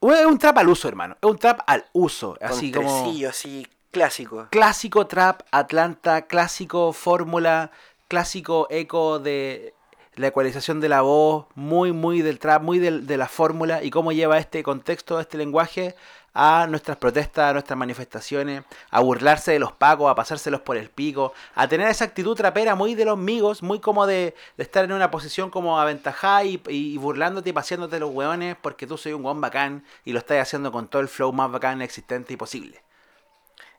es 0.00 0.26
un 0.26 0.38
trap 0.38 0.58
al 0.58 0.68
uso, 0.68 0.88
hermano. 0.88 1.16
Es 1.22 1.30
un 1.30 1.38
trap 1.38 1.60
al 1.66 1.84
uso. 1.92 2.36
Así 2.40 2.72
como... 2.72 2.88
así 3.28 3.66
clásico. 3.92 4.48
clásico 4.50 5.06
trap 5.06 5.42
Atlanta, 5.52 6.22
clásico 6.22 6.92
fórmula, 6.92 7.70
clásico 8.08 8.66
eco 8.70 9.18
de 9.20 9.74
la 10.14 10.26
ecualización 10.28 10.80
de 10.80 10.88
la 10.88 11.02
voz, 11.02 11.46
muy, 11.54 11.92
muy 11.92 12.20
del 12.22 12.38
trap, 12.38 12.62
muy 12.62 12.78
del- 12.78 13.06
de 13.06 13.16
la 13.16 13.28
fórmula 13.28 13.82
y 13.82 13.90
cómo 13.90 14.12
lleva 14.12 14.38
este 14.38 14.62
contexto, 14.62 15.20
este 15.20 15.38
lenguaje 15.38 15.94
a 16.34 16.66
nuestras 16.68 16.96
protestas, 16.96 17.50
a 17.50 17.52
nuestras 17.52 17.78
manifestaciones, 17.78 18.64
a 18.90 19.00
burlarse 19.00 19.52
de 19.52 19.58
los 19.58 19.72
pacos, 19.72 20.10
a 20.10 20.14
pasárselos 20.14 20.60
por 20.62 20.76
el 20.78 20.88
pico, 20.90 21.34
a 21.54 21.68
tener 21.68 21.88
esa 21.88 22.04
actitud 22.06 22.34
trapera 22.36 22.74
muy 22.74 22.94
de 22.94 23.04
los 23.04 23.18
migos, 23.18 23.62
muy 23.62 23.80
como 23.80 24.06
de, 24.06 24.34
estar 24.56 24.84
en 24.84 24.92
una 24.92 25.10
posición 25.10 25.50
como 25.50 25.78
aventajada 25.80 26.44
y, 26.44 26.62
y 26.68 26.96
burlándote 26.96 27.50
y 27.50 27.52
paseándote 27.52 27.98
los 27.98 28.10
hueones 28.10 28.56
porque 28.62 28.86
tú 28.86 28.96
soy 28.96 29.12
un 29.12 29.22
guan 29.22 29.40
bacán 29.40 29.84
y 30.04 30.12
lo 30.12 30.18
estás 30.20 30.38
haciendo 30.40 30.72
con 30.72 30.88
todo 30.88 31.02
el 31.02 31.08
flow 31.08 31.32
más 31.32 31.50
bacán 31.50 31.82
existente 31.82 32.32
y 32.32 32.36
posible. 32.36 32.82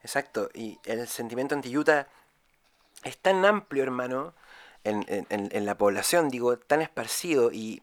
Exacto. 0.03 0.49
Y 0.53 0.79
el 0.85 1.07
sentimiento 1.07 1.55
anti-Yuta 1.55 2.07
es 3.03 3.17
tan 3.17 3.45
amplio, 3.45 3.83
hermano, 3.83 4.33
en- 4.83 5.05
en- 5.07 5.49
en 5.51 5.65
la 5.65 5.77
población, 5.77 6.29
digo, 6.29 6.57
tan 6.57 6.81
esparcido 6.81 7.51
y 7.51 7.81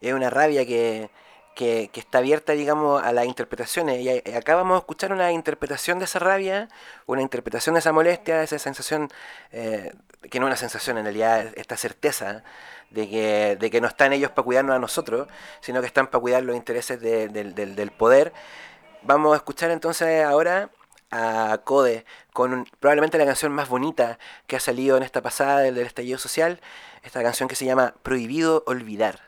es 0.00 0.12
una 0.14 0.30
rabia 0.30 0.66
que, 0.66 1.10
que, 1.58 1.90
está 1.94 2.18
abierta, 2.18 2.52
digamos, 2.52 3.02
a 3.02 3.12
las 3.12 3.26
interpretaciones. 3.26 4.00
Y 4.00 4.08
acá 4.32 4.54
vamos 4.54 4.76
a 4.76 4.78
escuchar 4.78 5.12
una 5.12 5.32
interpretación 5.32 5.98
de 5.98 6.04
esa 6.04 6.20
rabia, 6.20 6.68
una 7.06 7.20
interpretación 7.20 7.74
de 7.74 7.80
esa 7.80 7.92
molestia, 7.92 8.38
de 8.38 8.44
esa 8.44 8.60
sensación, 8.60 9.08
eh, 9.50 9.92
que 10.30 10.38
no 10.38 10.46
es 10.46 10.50
una 10.50 10.56
sensación, 10.56 10.98
en 10.98 11.04
realidad, 11.04 11.48
esta 11.56 11.76
certeza 11.76 12.44
de 12.90 13.08
que, 13.10 13.56
de 13.58 13.70
que 13.70 13.80
no 13.80 13.88
están 13.88 14.12
ellos 14.12 14.30
para 14.30 14.44
cuidarnos 14.44 14.76
a 14.76 14.78
nosotros, 14.78 15.26
sino 15.60 15.80
que 15.80 15.88
están 15.88 16.06
para 16.06 16.20
cuidar 16.20 16.44
los 16.44 16.54
intereses 16.54 17.00
de- 17.00 17.28
del- 17.28 17.54
del- 17.56 17.90
poder. 17.90 18.32
Vamos 19.02 19.32
a 19.32 19.36
escuchar 19.36 19.70
entonces 19.72 20.24
ahora 20.24 20.70
a 21.10 21.58
Code 21.64 22.04
con 22.32 22.66
probablemente 22.78 23.18
la 23.18 23.24
canción 23.26 23.50
más 23.52 23.68
bonita 23.68 24.18
que 24.46 24.54
ha 24.56 24.60
salido 24.60 24.96
en 24.96 25.02
esta 25.02 25.22
pasada 25.22 25.58
del, 25.60 25.74
del 25.74 25.86
estallido 25.86 26.18
social, 26.18 26.60
esta 27.02 27.20
canción 27.22 27.48
que 27.48 27.56
se 27.56 27.64
llama 27.64 27.94
Prohibido 28.02 28.62
Olvidar. 28.66 29.27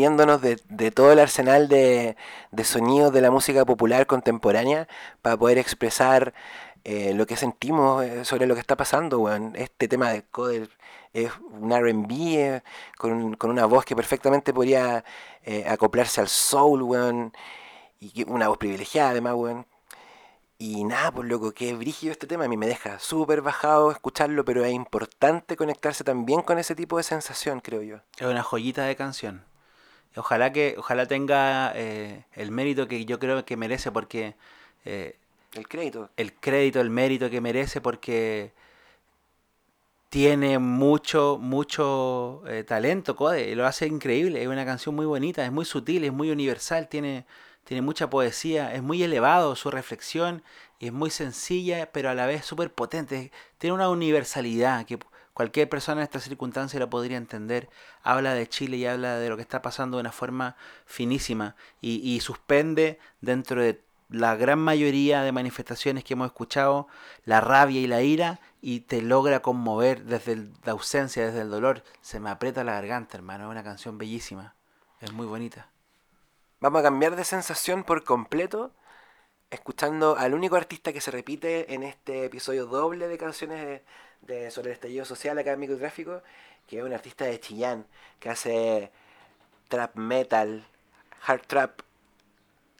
De, 0.00 0.90
todo 0.90 1.12
el 1.12 1.18
arsenal 1.18 1.68
de, 1.68 2.16
sonidos 2.64 3.12
de 3.12 3.20
la 3.20 3.30
música 3.30 3.64
popular 3.64 4.06
contemporánea 4.06 4.88
para 5.22 5.36
poder 5.36 5.58
expresar 5.58 6.32
eh, 6.84 7.12
lo 7.14 7.26
que 7.26 7.36
sentimos 7.36 8.04
eh, 8.04 8.24
sobre 8.24 8.46
lo 8.46 8.54
que 8.54 8.60
está 8.60 8.76
pasando, 8.76 9.18
weón. 9.20 9.54
Este 9.56 9.88
tema 9.88 10.10
de 10.10 10.22
Coder 10.22 10.70
es 11.12 11.30
un 11.52 11.72
R&B 11.72 12.14
eh, 12.56 12.62
con, 12.96 13.34
con 13.34 13.50
una 13.50 13.66
voz 13.66 13.84
que 13.84 13.96
perfectamente 13.96 14.54
podría 14.54 15.04
eh, 15.44 15.64
acoplarse 15.68 16.20
al 16.20 16.28
soul, 16.28 16.82
weón. 16.82 17.32
Y 18.00 18.24
una 18.28 18.48
voz 18.48 18.58
privilegiada 18.58 19.10
además, 19.10 19.34
weón. 19.34 19.66
Y 20.58 20.84
nada, 20.84 21.10
pues 21.10 21.28
loco, 21.28 21.52
qué 21.52 21.74
brígido 21.74 22.12
este 22.12 22.26
tema. 22.26 22.44
A 22.44 22.48
mí 22.48 22.56
me 22.56 22.66
deja 22.66 22.98
súper 22.98 23.42
bajado 23.42 23.90
escucharlo, 23.90 24.44
pero 24.44 24.64
es 24.64 24.72
importante 24.72 25.56
conectarse 25.56 26.04
también 26.04 26.42
con 26.42 26.58
ese 26.58 26.74
tipo 26.74 26.98
de 26.98 27.02
sensación, 27.02 27.60
creo 27.60 27.82
yo. 27.82 27.96
Es 28.18 28.26
una 28.26 28.42
joyita 28.42 28.84
de 28.84 28.96
canción. 28.96 29.49
Ojalá 30.16 30.52
que, 30.52 30.74
ojalá 30.78 31.06
tenga 31.06 31.72
eh, 31.76 32.24
el 32.34 32.50
mérito 32.50 32.88
que 32.88 33.04
yo 33.04 33.18
creo 33.18 33.44
que 33.44 33.56
merece, 33.56 33.92
porque 33.92 34.34
eh, 34.84 35.16
El 35.54 35.68
crédito. 35.68 36.10
el 36.16 36.32
crédito, 36.34 36.80
el 36.80 36.90
mérito 36.90 37.30
que 37.30 37.40
merece, 37.40 37.80
porque 37.80 38.52
tiene 40.08 40.58
mucho, 40.58 41.38
mucho 41.40 42.42
eh, 42.48 42.64
talento, 42.64 43.14
Code, 43.16 43.50
y 43.50 43.54
lo 43.54 43.66
hace 43.66 43.86
increíble. 43.86 44.42
Es 44.42 44.48
una 44.48 44.64
canción 44.66 44.94
muy 44.94 45.06
bonita, 45.06 45.44
es 45.44 45.52
muy 45.52 45.64
sutil, 45.64 46.04
es 46.04 46.12
muy 46.12 46.30
universal, 46.30 46.88
tiene, 46.88 47.26
tiene 47.64 47.80
mucha 47.82 48.10
poesía, 48.10 48.74
es 48.74 48.82
muy 48.82 49.02
elevado 49.02 49.54
su 49.54 49.70
reflexión, 49.70 50.42
y 50.80 50.86
es 50.86 50.92
muy 50.92 51.10
sencilla, 51.10 51.90
pero 51.92 52.10
a 52.10 52.14
la 52.14 52.26
vez 52.26 52.44
súper 52.44 52.72
potente. 52.72 53.30
Tiene 53.58 53.74
una 53.74 53.88
universalidad 53.90 54.84
que 54.86 54.98
cualquier 55.40 55.70
persona 55.70 56.02
en 56.02 56.04
esta 56.04 56.20
circunstancia 56.20 56.78
la 56.78 56.90
podría 56.90 57.16
entender. 57.16 57.70
Habla 58.02 58.34
de 58.34 58.46
Chile 58.46 58.76
y 58.76 58.84
habla 58.84 59.16
de 59.16 59.30
lo 59.30 59.36
que 59.36 59.42
está 59.42 59.62
pasando 59.62 59.96
de 59.96 60.02
una 60.02 60.12
forma 60.12 60.54
finísima 60.84 61.56
y, 61.80 62.20
suspende 62.20 62.98
dentro 63.22 63.62
de 63.62 63.82
la 64.10 64.36
gran 64.36 64.58
mayoría 64.58 65.22
de 65.22 65.32
manifestaciones 65.32 66.04
que 66.04 66.12
hemos 66.12 66.26
escuchado 66.26 66.88
la 67.24 67.40
rabia 67.40 67.80
y 67.80 67.86
la 67.86 68.02
ira 68.02 68.38
y 68.60 68.80
te 68.80 69.00
logra 69.00 69.40
conmover 69.40 70.04
desde 70.04 70.36
la 70.62 70.72
ausencia, 70.72 71.24
desde 71.24 71.40
el 71.40 71.48
dolor. 71.48 71.84
Se 72.02 72.20
me 72.20 72.28
aprieta 72.28 72.62
la 72.62 72.72
garganta, 72.72 73.16
hermano. 73.16 73.44
Es 73.44 73.50
una 73.50 73.64
canción 73.64 73.96
bellísima. 73.96 74.54
Es 75.00 75.10
muy 75.10 75.24
bonita. 75.24 75.70
Vamos 76.60 76.80
a 76.80 76.82
cambiar 76.82 77.16
de 77.16 77.24
sensación 77.24 77.82
por 77.82 78.04
completo, 78.04 78.74
escuchando 79.48 80.18
al 80.18 80.34
único 80.34 80.56
artista 80.56 80.92
que 80.92 81.00
se 81.00 81.10
repite 81.10 81.72
en 81.72 81.82
este 81.82 82.26
episodio 82.26 82.66
doble 82.66 83.08
de 83.08 83.16
canciones 83.16 83.80
de, 84.22 84.50
sobre 84.50 84.70
el 84.70 84.74
estallido 84.74 85.04
social 85.04 85.38
acá 85.38 85.52
en 85.52 85.60
Microtráfico, 85.60 86.22
que 86.66 86.78
es 86.78 86.84
un 86.84 86.92
artista 86.92 87.24
de 87.24 87.40
Chillán, 87.40 87.86
que 88.18 88.30
hace 88.30 88.90
trap 89.68 89.96
metal, 89.96 90.64
hard 91.26 91.42
trap, 91.46 91.80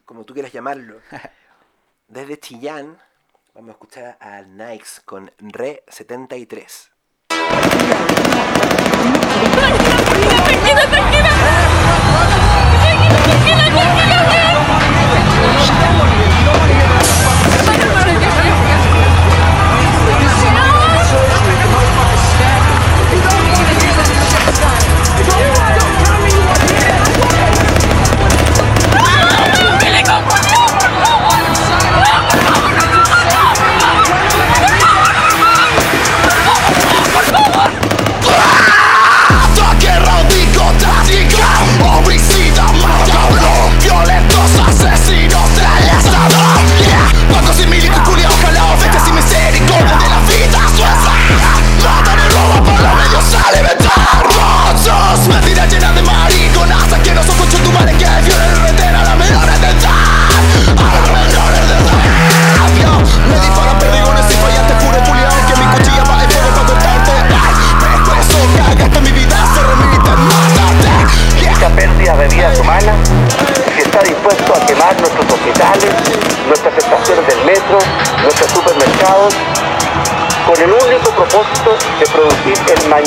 como 0.04 0.24
tú 0.24 0.34
quieras 0.34 0.52
llamarlo. 0.52 1.00
Desde 2.08 2.38
Chillán, 2.38 2.98
vamos 3.54 3.70
a 3.70 3.72
escuchar 3.72 4.16
a 4.20 4.42
Nikes 4.42 5.02
con 5.04 5.30
Re 5.38 5.84
73. 5.88 6.90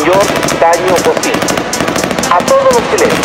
Mayor 0.04 0.26
daño 0.60 0.96
posible. 0.96 1.40
A 2.30 2.38
todos 2.40 2.74
los 2.74 2.84
chilenos. 2.90 3.18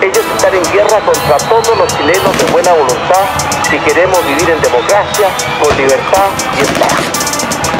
Ellos 0.00 0.24
están 0.34 0.54
en 0.54 0.64
guerra 0.72 0.98
contra 1.06 1.36
todos 1.48 1.78
los 1.78 1.86
chilenos 1.96 2.36
de 2.36 2.44
buena 2.50 2.72
voluntad 2.72 3.24
si 3.70 3.78
queremos 3.78 4.18
vivir 4.26 4.50
en 4.50 4.60
democracia, 4.60 5.28
con 5.62 5.76
libertad 5.76 6.30
y 6.56 6.60
en 6.60 6.74
paz. 6.74 6.98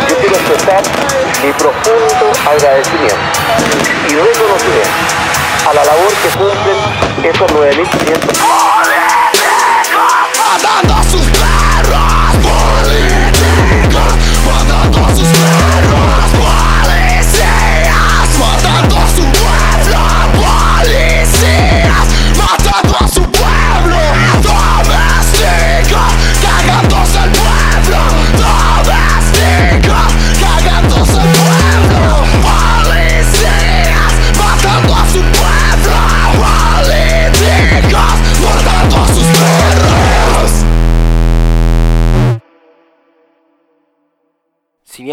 Yo 0.08 0.16
quiero 0.18 0.36
expresar 0.36 0.82
mi 1.42 1.52
profundo 1.52 2.30
agradecimiento 2.46 3.16
y 4.08 4.14
reconocimiento 4.14 4.94
a 5.68 5.74
la 5.74 5.84
labor 5.84 6.12
que 6.22 6.28
cumplen 6.38 6.76
esos 7.24 7.50
9.500 7.50 8.38
matando 10.38 10.94
a 10.94 11.02
sus 11.02 11.26
perros 11.34 12.36
políticos, 12.46 14.12
matando 14.46 15.04
a 15.04 15.16
sus 15.16 15.28
perros 15.28 16.03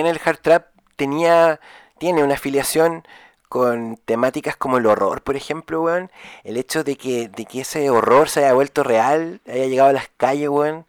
el 0.05 0.19
hard 0.23 0.39
trap 0.39 0.67
tenía, 0.95 1.59
tiene 1.99 2.23
una 2.23 2.35
afiliación 2.35 3.03
con 3.49 3.97
temáticas 4.05 4.55
como 4.55 4.77
el 4.77 4.85
horror, 4.85 5.21
por 5.23 5.35
ejemplo, 5.35 5.81
weón, 5.81 6.09
el 6.43 6.57
hecho 6.57 6.83
de 6.83 6.95
que, 6.97 7.27
de 7.29 7.45
que 7.45 7.61
ese 7.61 7.89
horror 7.89 8.29
se 8.29 8.41
haya 8.45 8.53
vuelto 8.53 8.83
real, 8.83 9.41
haya 9.47 9.65
llegado 9.67 9.89
a 9.89 9.93
las 9.93 10.09
calles, 10.17 10.49
weón, 10.49 10.85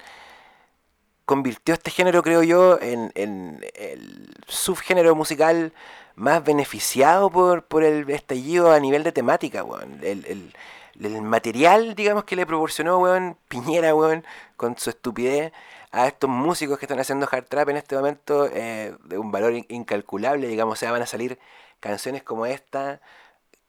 convirtió 1.24 1.74
este 1.74 1.90
género, 1.90 2.22
creo 2.22 2.42
yo, 2.42 2.78
en, 2.80 3.10
el 3.14 4.34
subgénero 4.46 5.14
musical 5.14 5.72
más 6.14 6.44
beneficiado 6.44 7.30
por, 7.30 7.64
por 7.64 7.84
el 7.84 8.08
estallido 8.10 8.72
a 8.72 8.80
nivel 8.80 9.02
de 9.02 9.12
temática, 9.12 9.64
weón. 9.64 9.98
El, 10.02 10.24
el- 10.26 10.54
el 11.02 11.22
material, 11.22 11.94
digamos, 11.94 12.24
que 12.24 12.36
le 12.36 12.44
proporcionó, 12.46 12.98
weón, 12.98 13.36
Piñera, 13.48 13.94
weón, 13.94 14.24
con 14.56 14.76
su 14.78 14.90
estupidez 14.90 15.50
a 15.92 16.06
estos 16.08 16.30
músicos 16.30 16.78
que 16.78 16.86
están 16.86 17.00
haciendo 17.00 17.28
hard 17.30 17.44
trap 17.46 17.68
en 17.70 17.76
este 17.78 17.96
momento 17.96 18.48
eh, 18.52 18.96
de 19.04 19.18
un 19.18 19.30
valor 19.32 19.54
in- 19.54 19.66
incalculable, 19.68 20.48
digamos, 20.48 20.74
o 20.74 20.76
sea, 20.80 20.92
van 20.92 21.02
a 21.02 21.06
salir 21.06 21.38
canciones 21.80 22.22
como 22.22 22.46
esta, 22.46 23.00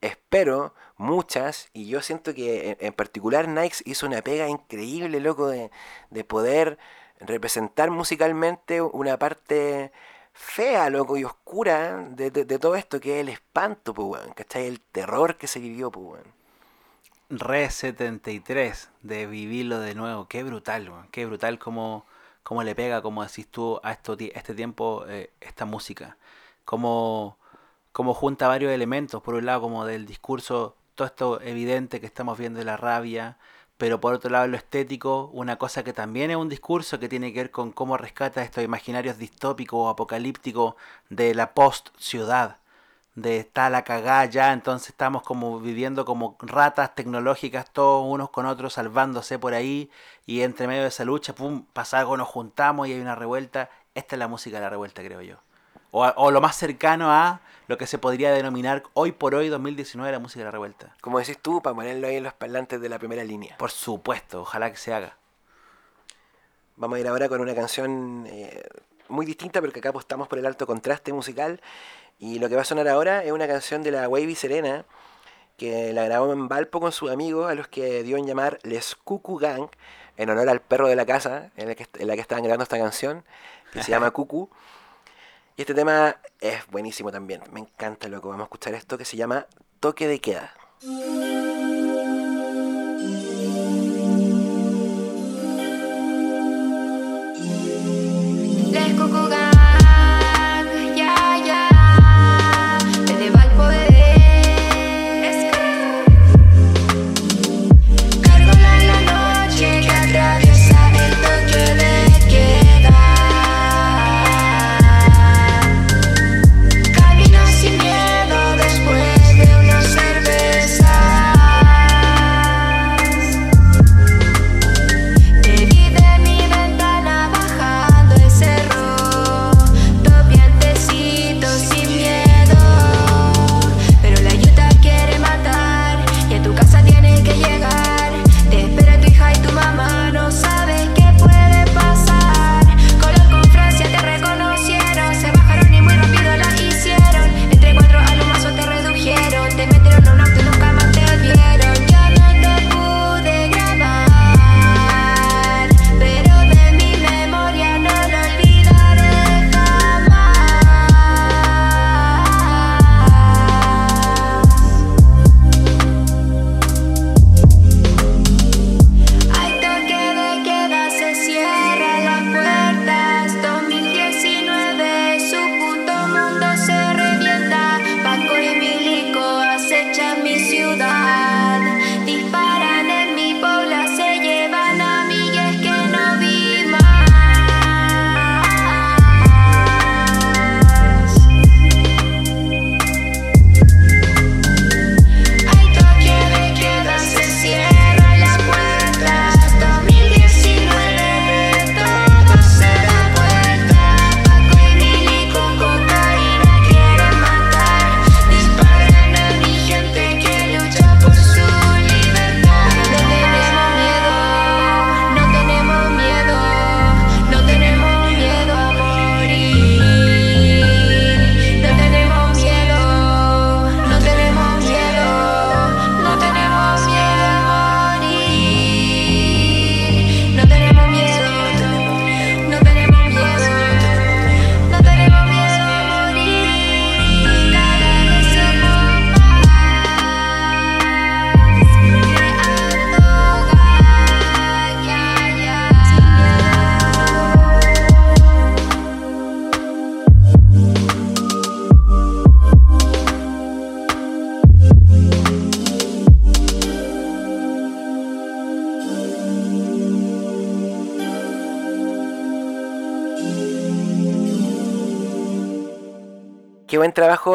espero, 0.01 0.73
muchas, 0.97 1.69
y 1.73 1.87
yo 1.87 2.01
siento 2.01 2.33
que 2.33 2.71
en, 2.71 2.77
en 2.79 2.93
particular 2.93 3.47
Nikes 3.47 3.83
hizo 3.85 4.05
una 4.07 4.21
pega 4.21 4.47
increíble, 4.49 5.19
loco, 5.19 5.47
de, 5.47 5.71
de 6.09 6.23
poder 6.23 6.77
representar 7.19 7.91
musicalmente 7.91 8.81
una 8.81 9.17
parte 9.19 9.91
fea, 10.33 10.89
loco, 10.89 11.17
y 11.17 11.23
oscura 11.25 11.97
de, 12.11 12.31
de- 12.31 12.45
de 12.45 12.59
todo 12.59 12.75
esto, 12.75 12.99
que 12.99 13.15
es 13.15 13.21
el 13.21 13.29
espanto, 13.29 13.93
pues, 13.93 14.07
weón, 14.21 14.33
¿cachai? 14.33 14.67
El 14.67 14.81
terror 14.81 15.37
que 15.37 15.47
se 15.47 15.59
vivió, 15.59 15.91
pues, 15.91 16.05
weón. 16.05 16.33
Re 17.29 17.69
73 17.69 18.89
de 19.01 19.25
vivirlo 19.27 19.79
de 19.79 19.95
nuevo. 19.95 20.27
Qué 20.27 20.43
brutal. 20.43 20.91
Qué 21.11 21.25
brutal 21.25 21.59
como, 21.59 22.05
como 22.43 22.63
le 22.63 22.75
pega, 22.75 23.01
como 23.01 23.23
decís 23.23 23.47
tú, 23.47 23.79
a 23.83 23.91
esto, 23.91 24.17
este 24.19 24.53
tiempo 24.55 25.05
eh, 25.07 25.31
esta 25.41 25.65
música. 25.65 26.17
Como, 26.65 27.37
como 27.91 28.13
junta 28.13 28.47
varios 28.47 28.71
elementos. 28.71 29.21
Por 29.21 29.35
un 29.35 29.45
lado, 29.45 29.61
como 29.61 29.85
del 29.85 30.05
discurso, 30.05 30.75
todo 30.95 31.07
esto 31.07 31.41
evidente 31.41 31.99
que 31.99 32.05
estamos 32.05 32.37
viendo 32.37 32.59
de 32.59 32.65
la 32.65 32.77
rabia. 32.77 33.37
Pero 33.77 33.99
por 33.99 34.13
otro 34.13 34.29
lado, 34.29 34.47
lo 34.47 34.57
estético, 34.57 35.29
una 35.33 35.57
cosa 35.57 35.83
que 35.83 35.93
también 35.93 36.31
es 36.31 36.37
un 36.37 36.49
discurso 36.49 36.99
que 36.99 37.09
tiene 37.09 37.33
que 37.33 37.39
ver 37.39 37.51
con 37.51 37.71
cómo 37.71 37.97
rescata 37.97 38.43
estos 38.43 38.63
imaginarios 38.63 39.17
distópicos 39.17 39.79
o 39.79 39.89
apocalípticos 39.89 40.75
de 41.09 41.33
la 41.35 41.53
post-ciudad 41.53 42.57
de 43.15 43.37
está 43.37 43.69
la 43.69 43.83
cagada 43.83 44.25
ya, 44.25 44.53
entonces 44.53 44.89
estamos 44.89 45.21
como 45.21 45.59
viviendo 45.59 46.03
como 46.03 46.35
ratas 46.39 46.95
tecnológicas 46.95 47.69
todos 47.71 48.05
unos 48.07 48.29
con 48.31 48.45
otros 48.45 48.73
salvándose 48.73 49.37
por 49.37 49.53
ahí 49.53 49.91
y 50.25 50.41
entre 50.41 50.67
medio 50.67 50.81
de 50.81 50.87
esa 50.87 51.05
lucha, 51.05 51.33
pum, 51.33 51.65
pasa 51.73 51.99
algo, 51.99 52.17
nos 52.17 52.27
juntamos 52.27 52.87
y 52.87 52.93
hay 52.93 53.01
una 53.01 53.15
revuelta. 53.15 53.69
Esta 53.93 54.15
es 54.15 54.19
la 54.19 54.27
música 54.27 54.57
de 54.57 54.63
la 54.63 54.69
revuelta, 54.69 55.03
creo 55.03 55.21
yo. 55.21 55.37
O, 55.91 56.03
o 56.03 56.31
lo 56.31 56.41
más 56.41 56.55
cercano 56.55 57.11
a 57.11 57.41
lo 57.67 57.77
que 57.77 57.85
se 57.85 57.99
podría 57.99 58.31
denominar 58.31 58.83
hoy 58.93 59.11
por 59.11 59.35
hoy 59.35 59.49
2019 59.49 60.11
la 60.11 60.19
música 60.19 60.39
de 60.39 60.45
la 60.45 60.51
revuelta. 60.51 60.95
Como 61.01 61.19
decís 61.19 61.37
tú, 61.39 61.61
para 61.61 61.75
ponerlo 61.75 62.07
ahí 62.07 62.15
en 62.15 62.23
los 62.23 62.33
parlantes 62.33 62.81
de 62.81 62.89
la 62.89 62.97
primera 62.97 63.23
línea. 63.23 63.57
Por 63.57 63.69
supuesto, 63.69 64.41
ojalá 64.41 64.71
que 64.71 64.77
se 64.77 64.93
haga. 64.93 65.17
Vamos 66.75 66.97
a 66.97 66.99
ir 66.99 67.07
ahora 67.07 67.29
con 67.29 67.39
una 67.39 67.53
canción 67.53 68.25
eh, 68.27 68.63
muy 69.07 69.25
distinta, 69.25 69.61
pero 69.61 69.73
que 69.73 69.79
acá 69.79 69.89
apostamos 69.89 70.27
por 70.27 70.39
el 70.39 70.45
alto 70.45 70.65
contraste 70.65 71.13
musical. 71.13 71.61
Y 72.19 72.39
lo 72.39 72.49
que 72.49 72.55
va 72.55 72.61
a 72.61 72.65
sonar 72.65 72.87
ahora 72.87 73.23
es 73.23 73.31
una 73.31 73.47
canción 73.47 73.83
de 73.83 73.91
la 73.91 74.07
Wavy 74.07 74.35
Serena, 74.35 74.85
que 75.57 75.93
la 75.93 76.05
grabó 76.05 76.31
en 76.31 76.47
Valpo 76.47 76.79
con 76.79 76.91
sus 76.91 77.11
amigos, 77.11 77.49
a 77.49 77.55
los 77.55 77.67
que 77.67 78.03
dio 78.03 78.17
en 78.17 78.25
llamar 78.25 78.59
Les 78.63 78.95
Cucu 78.95 79.37
Gang, 79.37 79.67
en 80.17 80.29
honor 80.29 80.49
al 80.49 80.61
perro 80.61 80.87
de 80.87 80.95
la 80.95 81.05
casa 81.05 81.51
en 81.57 81.67
la 81.67 81.75
que, 81.75 81.87
en 81.99 82.07
la 82.07 82.15
que 82.15 82.21
estaban 82.21 82.43
grabando 82.43 82.63
esta 82.63 82.77
canción, 82.77 83.23
que 83.71 83.83
se 83.83 83.91
llama 83.91 84.11
Cucu. 84.11 84.49
Y 85.55 85.61
este 85.61 85.73
tema 85.73 86.17
es 86.39 86.65
buenísimo 86.67 87.11
también, 87.11 87.41
me 87.51 87.59
encanta 87.59 88.07
loco. 88.07 88.29
Vamos 88.29 88.43
a 88.43 88.45
escuchar 88.45 88.73
esto 88.73 88.97
que 88.97 89.05
se 89.05 89.17
llama 89.17 89.45
Toque 89.79 90.07
de 90.07 90.19
Queda. 90.19 90.53
Les 98.93 98.99
Cucugan, 98.99 99.29
ya, 99.29 99.32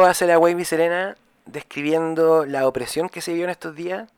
hace 0.05 0.27
la 0.27 0.37
Wavy 0.37 0.65
Serena 0.65 1.17
describiendo 1.45 2.45
la 2.45 2.67
opresión 2.67 3.09
que 3.09 3.21
se 3.21 3.31
vivió 3.31 3.45
en 3.45 3.51
estos 3.51 3.75
días, 3.75 4.09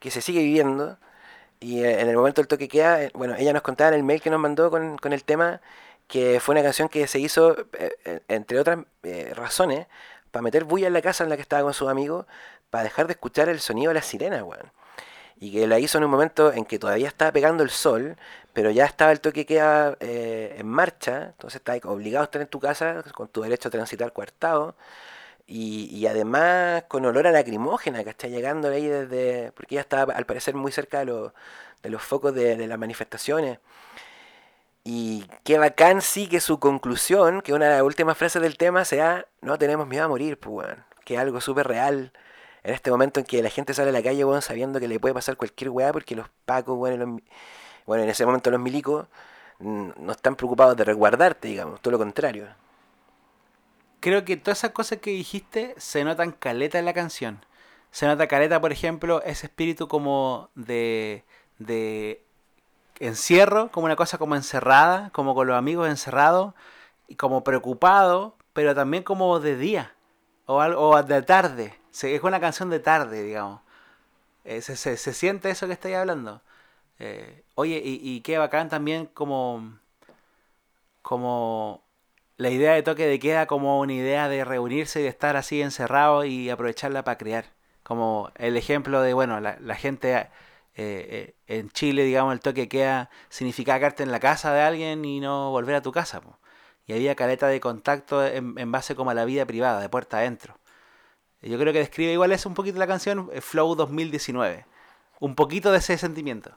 que 0.00 0.10
se 0.10 0.20
sigue 0.20 0.40
viviendo. 0.40 0.98
Y 1.60 1.84
eh, 1.84 2.00
en 2.00 2.08
el 2.08 2.16
momento 2.16 2.40
del 2.40 2.48
toque 2.48 2.68
queda, 2.68 3.02
eh, 3.02 3.10
bueno, 3.14 3.34
ella 3.36 3.52
nos 3.52 3.62
contaba 3.62 3.88
en 3.88 3.94
el 3.94 4.02
mail 4.02 4.20
que 4.20 4.30
nos 4.30 4.40
mandó 4.40 4.70
con, 4.70 4.98
con 4.98 5.12
el 5.12 5.24
tema 5.24 5.60
que 6.08 6.40
fue 6.40 6.54
una 6.54 6.62
canción 6.62 6.88
que 6.88 7.06
se 7.06 7.18
hizo, 7.18 7.56
eh, 7.72 8.20
entre 8.28 8.60
otras 8.60 8.80
razones, 9.32 9.86
para 10.30 10.42
meter 10.42 10.64
bulla 10.64 10.86
en 10.88 10.92
la 10.92 11.02
casa 11.02 11.24
en 11.24 11.30
la 11.30 11.36
que 11.36 11.42
estaba 11.42 11.62
con 11.62 11.74
sus 11.74 11.88
amigos, 11.88 12.26
para 12.70 12.84
dejar 12.84 13.06
de 13.06 13.14
escuchar 13.14 13.48
el 13.48 13.60
sonido 13.60 13.90
de 13.90 13.94
las 13.94 14.06
sirenas, 14.06 14.42
weón. 14.42 14.72
Y 15.38 15.52
que 15.52 15.66
la 15.66 15.78
hizo 15.78 15.98
en 15.98 16.04
un 16.04 16.10
momento 16.10 16.52
en 16.52 16.64
que 16.64 16.78
todavía 16.78 17.08
estaba 17.08 17.32
pegando 17.32 17.62
el 17.62 17.70
sol, 17.70 18.16
pero 18.56 18.70
ya 18.70 18.86
estaba 18.86 19.12
el 19.12 19.20
toque 19.20 19.44
queda 19.44 19.98
eh, 20.00 20.56
en 20.58 20.66
marcha, 20.66 21.26
entonces 21.26 21.56
estás 21.56 21.78
obligado 21.84 22.22
a 22.22 22.24
estar 22.24 22.40
en 22.40 22.48
tu 22.48 22.58
casa 22.58 23.02
con 23.14 23.28
tu 23.28 23.42
derecho 23.42 23.68
a 23.68 23.70
transitar 23.70 24.14
coartado. 24.14 24.76
Y, 25.46 26.06
además 26.06 26.84
con 26.88 27.04
olor 27.04 27.26
a 27.26 27.32
lacrimógena 27.32 28.02
que 28.02 28.10
está 28.10 28.28
llegando 28.28 28.68
ahí 28.70 28.86
desde. 28.86 29.52
Porque 29.52 29.74
ella 29.74 29.82
estaba 29.82 30.14
al 30.14 30.24
parecer 30.26 30.54
muy 30.54 30.72
cerca 30.72 31.00
de, 31.00 31.04
los 31.04 31.32
de 31.82 31.90
los 31.90 32.02
focos 32.02 32.34
de, 32.34 32.66
las 32.66 32.78
manifestaciones. 32.78 33.58
Y 34.84 35.26
qué 35.44 35.58
bacán 35.58 36.00
sí 36.00 36.26
que 36.26 36.40
su 36.40 36.58
conclusión, 36.58 37.42
que 37.42 37.52
una 37.52 37.66
de 37.66 37.72
las 37.72 37.82
últimas 37.82 38.16
frases 38.16 38.40
del 38.40 38.56
tema 38.56 38.86
sea, 38.86 39.26
no 39.42 39.58
tenemos 39.58 39.86
miedo 39.86 40.04
a 40.04 40.08
morir, 40.08 40.38
pues 40.40 40.68
weón. 40.68 40.84
Que 41.04 41.16
es 41.16 41.20
algo 41.20 41.42
súper 41.42 41.68
real. 41.68 42.12
En 42.64 42.72
este 42.74 42.90
momento 42.90 43.20
en 43.20 43.26
que 43.26 43.42
la 43.42 43.50
gente 43.50 43.74
sale 43.74 43.90
a 43.90 43.92
la 43.92 44.02
calle, 44.02 44.24
weón, 44.24 44.40
sabiendo 44.40 44.80
que 44.80 44.88
le 44.88 44.98
puede 44.98 45.14
pasar 45.14 45.36
cualquier 45.36 45.70
weá, 45.70 45.92
porque 45.92 46.16
los 46.16 46.28
pacos, 46.46 46.90
y 46.90 46.96
los 46.96 47.20
bueno, 47.86 48.04
en 48.04 48.10
ese 48.10 48.26
momento 48.26 48.50
los 48.50 48.60
milicos 48.60 49.06
no 49.60 50.12
están 50.12 50.36
preocupados 50.36 50.76
de 50.76 50.84
resguardarte, 50.84 51.48
digamos, 51.48 51.80
todo 51.80 51.92
lo 51.92 51.98
contrario. 51.98 52.48
Creo 54.00 54.24
que 54.24 54.36
todas 54.36 54.58
esas 54.58 54.70
cosas 54.72 54.98
que 55.00 55.10
dijiste 55.10 55.74
se 55.78 56.04
notan 56.04 56.32
caleta 56.32 56.78
en 56.78 56.84
la 56.84 56.92
canción. 56.94 57.44
Se 57.90 58.06
nota 58.06 58.28
caleta, 58.28 58.60
por 58.60 58.72
ejemplo, 58.72 59.22
ese 59.22 59.46
espíritu 59.46 59.88
como 59.88 60.50
de, 60.54 61.24
de 61.58 62.22
encierro, 63.00 63.70
como 63.72 63.86
una 63.86 63.96
cosa 63.96 64.18
como 64.18 64.36
encerrada, 64.36 65.10
como 65.12 65.34
con 65.34 65.46
los 65.48 65.56
amigos 65.56 65.88
encerrados, 65.88 66.54
y 67.08 67.16
como 67.16 67.44
preocupado, 67.44 68.36
pero 68.52 68.74
también 68.74 69.02
como 69.04 69.40
de 69.40 69.56
día, 69.56 69.94
o, 70.46 70.60
algo, 70.60 70.90
o 70.90 71.02
de 71.02 71.22
tarde. 71.22 71.78
Es 72.02 72.22
una 72.24 72.40
canción 72.40 72.70
de 72.70 72.80
tarde, 72.80 73.22
digamos. 73.24 73.60
Eh, 74.44 74.62
se, 74.62 74.76
se- 74.76 74.96
se 74.96 75.12
siente 75.14 75.50
eso 75.50 75.66
que 75.66 75.72
estáis 75.74 75.96
hablando. 75.96 76.42
Eh, 76.98 77.44
oye, 77.54 77.80
y, 77.84 78.00
y 78.02 78.20
qué 78.22 78.38
bacán 78.38 78.68
también 78.68 79.06
como, 79.06 79.78
como 81.02 81.86
la 82.36 82.50
idea 82.50 82.74
de 82.74 82.82
toque 82.82 83.06
de 83.06 83.18
queda 83.18 83.46
como 83.46 83.80
una 83.80 83.92
idea 83.94 84.28
de 84.28 84.44
reunirse 84.44 85.00
y 85.00 85.04
de 85.04 85.08
estar 85.08 85.36
así 85.36 85.62
encerrado 85.62 86.24
y 86.24 86.50
aprovecharla 86.50 87.04
para 87.04 87.18
crear. 87.18 87.46
Como 87.82 88.30
el 88.36 88.56
ejemplo 88.56 89.00
de, 89.02 89.14
bueno, 89.14 89.40
la, 89.40 89.74
gente 89.76 90.12
eh, 90.14 90.28
eh, 90.76 91.34
en 91.46 91.70
Chile, 91.70 92.04
digamos, 92.04 92.32
el 92.34 92.40
toque 92.40 92.68
queda 92.68 93.10
significaba 93.28 93.78
quedarte 93.78 94.02
en 94.02 94.12
la 94.12 94.20
casa 94.20 94.52
de 94.52 94.60
alguien 94.62 95.04
y 95.04 95.20
no 95.20 95.50
volver 95.50 95.76
a 95.76 95.82
tu 95.82 95.92
casa. 95.92 96.20
Y 96.86 96.92
había 96.92 97.14
caleta 97.14 97.48
de 97.48 97.60
contacto 97.60 98.24
en, 98.26 98.58
en 98.58 98.72
base 98.72 98.94
como 98.96 99.10
a 99.10 99.14
la 99.14 99.24
vida 99.24 99.46
privada, 99.46 99.80
de 99.80 99.88
puerta 99.88 100.18
adentro. 100.18 100.58
Yo 101.42 101.58
creo 101.58 101.72
que 101.72 101.78
describe 101.80 102.12
igual 102.12 102.32
eso 102.32 102.48
un 102.48 102.54
poquito 102.54 102.78
la 102.78 102.86
canción 102.86 103.30
Flow 103.40 103.74
2019. 103.76 104.66
Un 105.20 105.34
poquito 105.34 105.72
de 105.72 105.78
ese 105.78 105.96
sentimiento. 105.98 106.52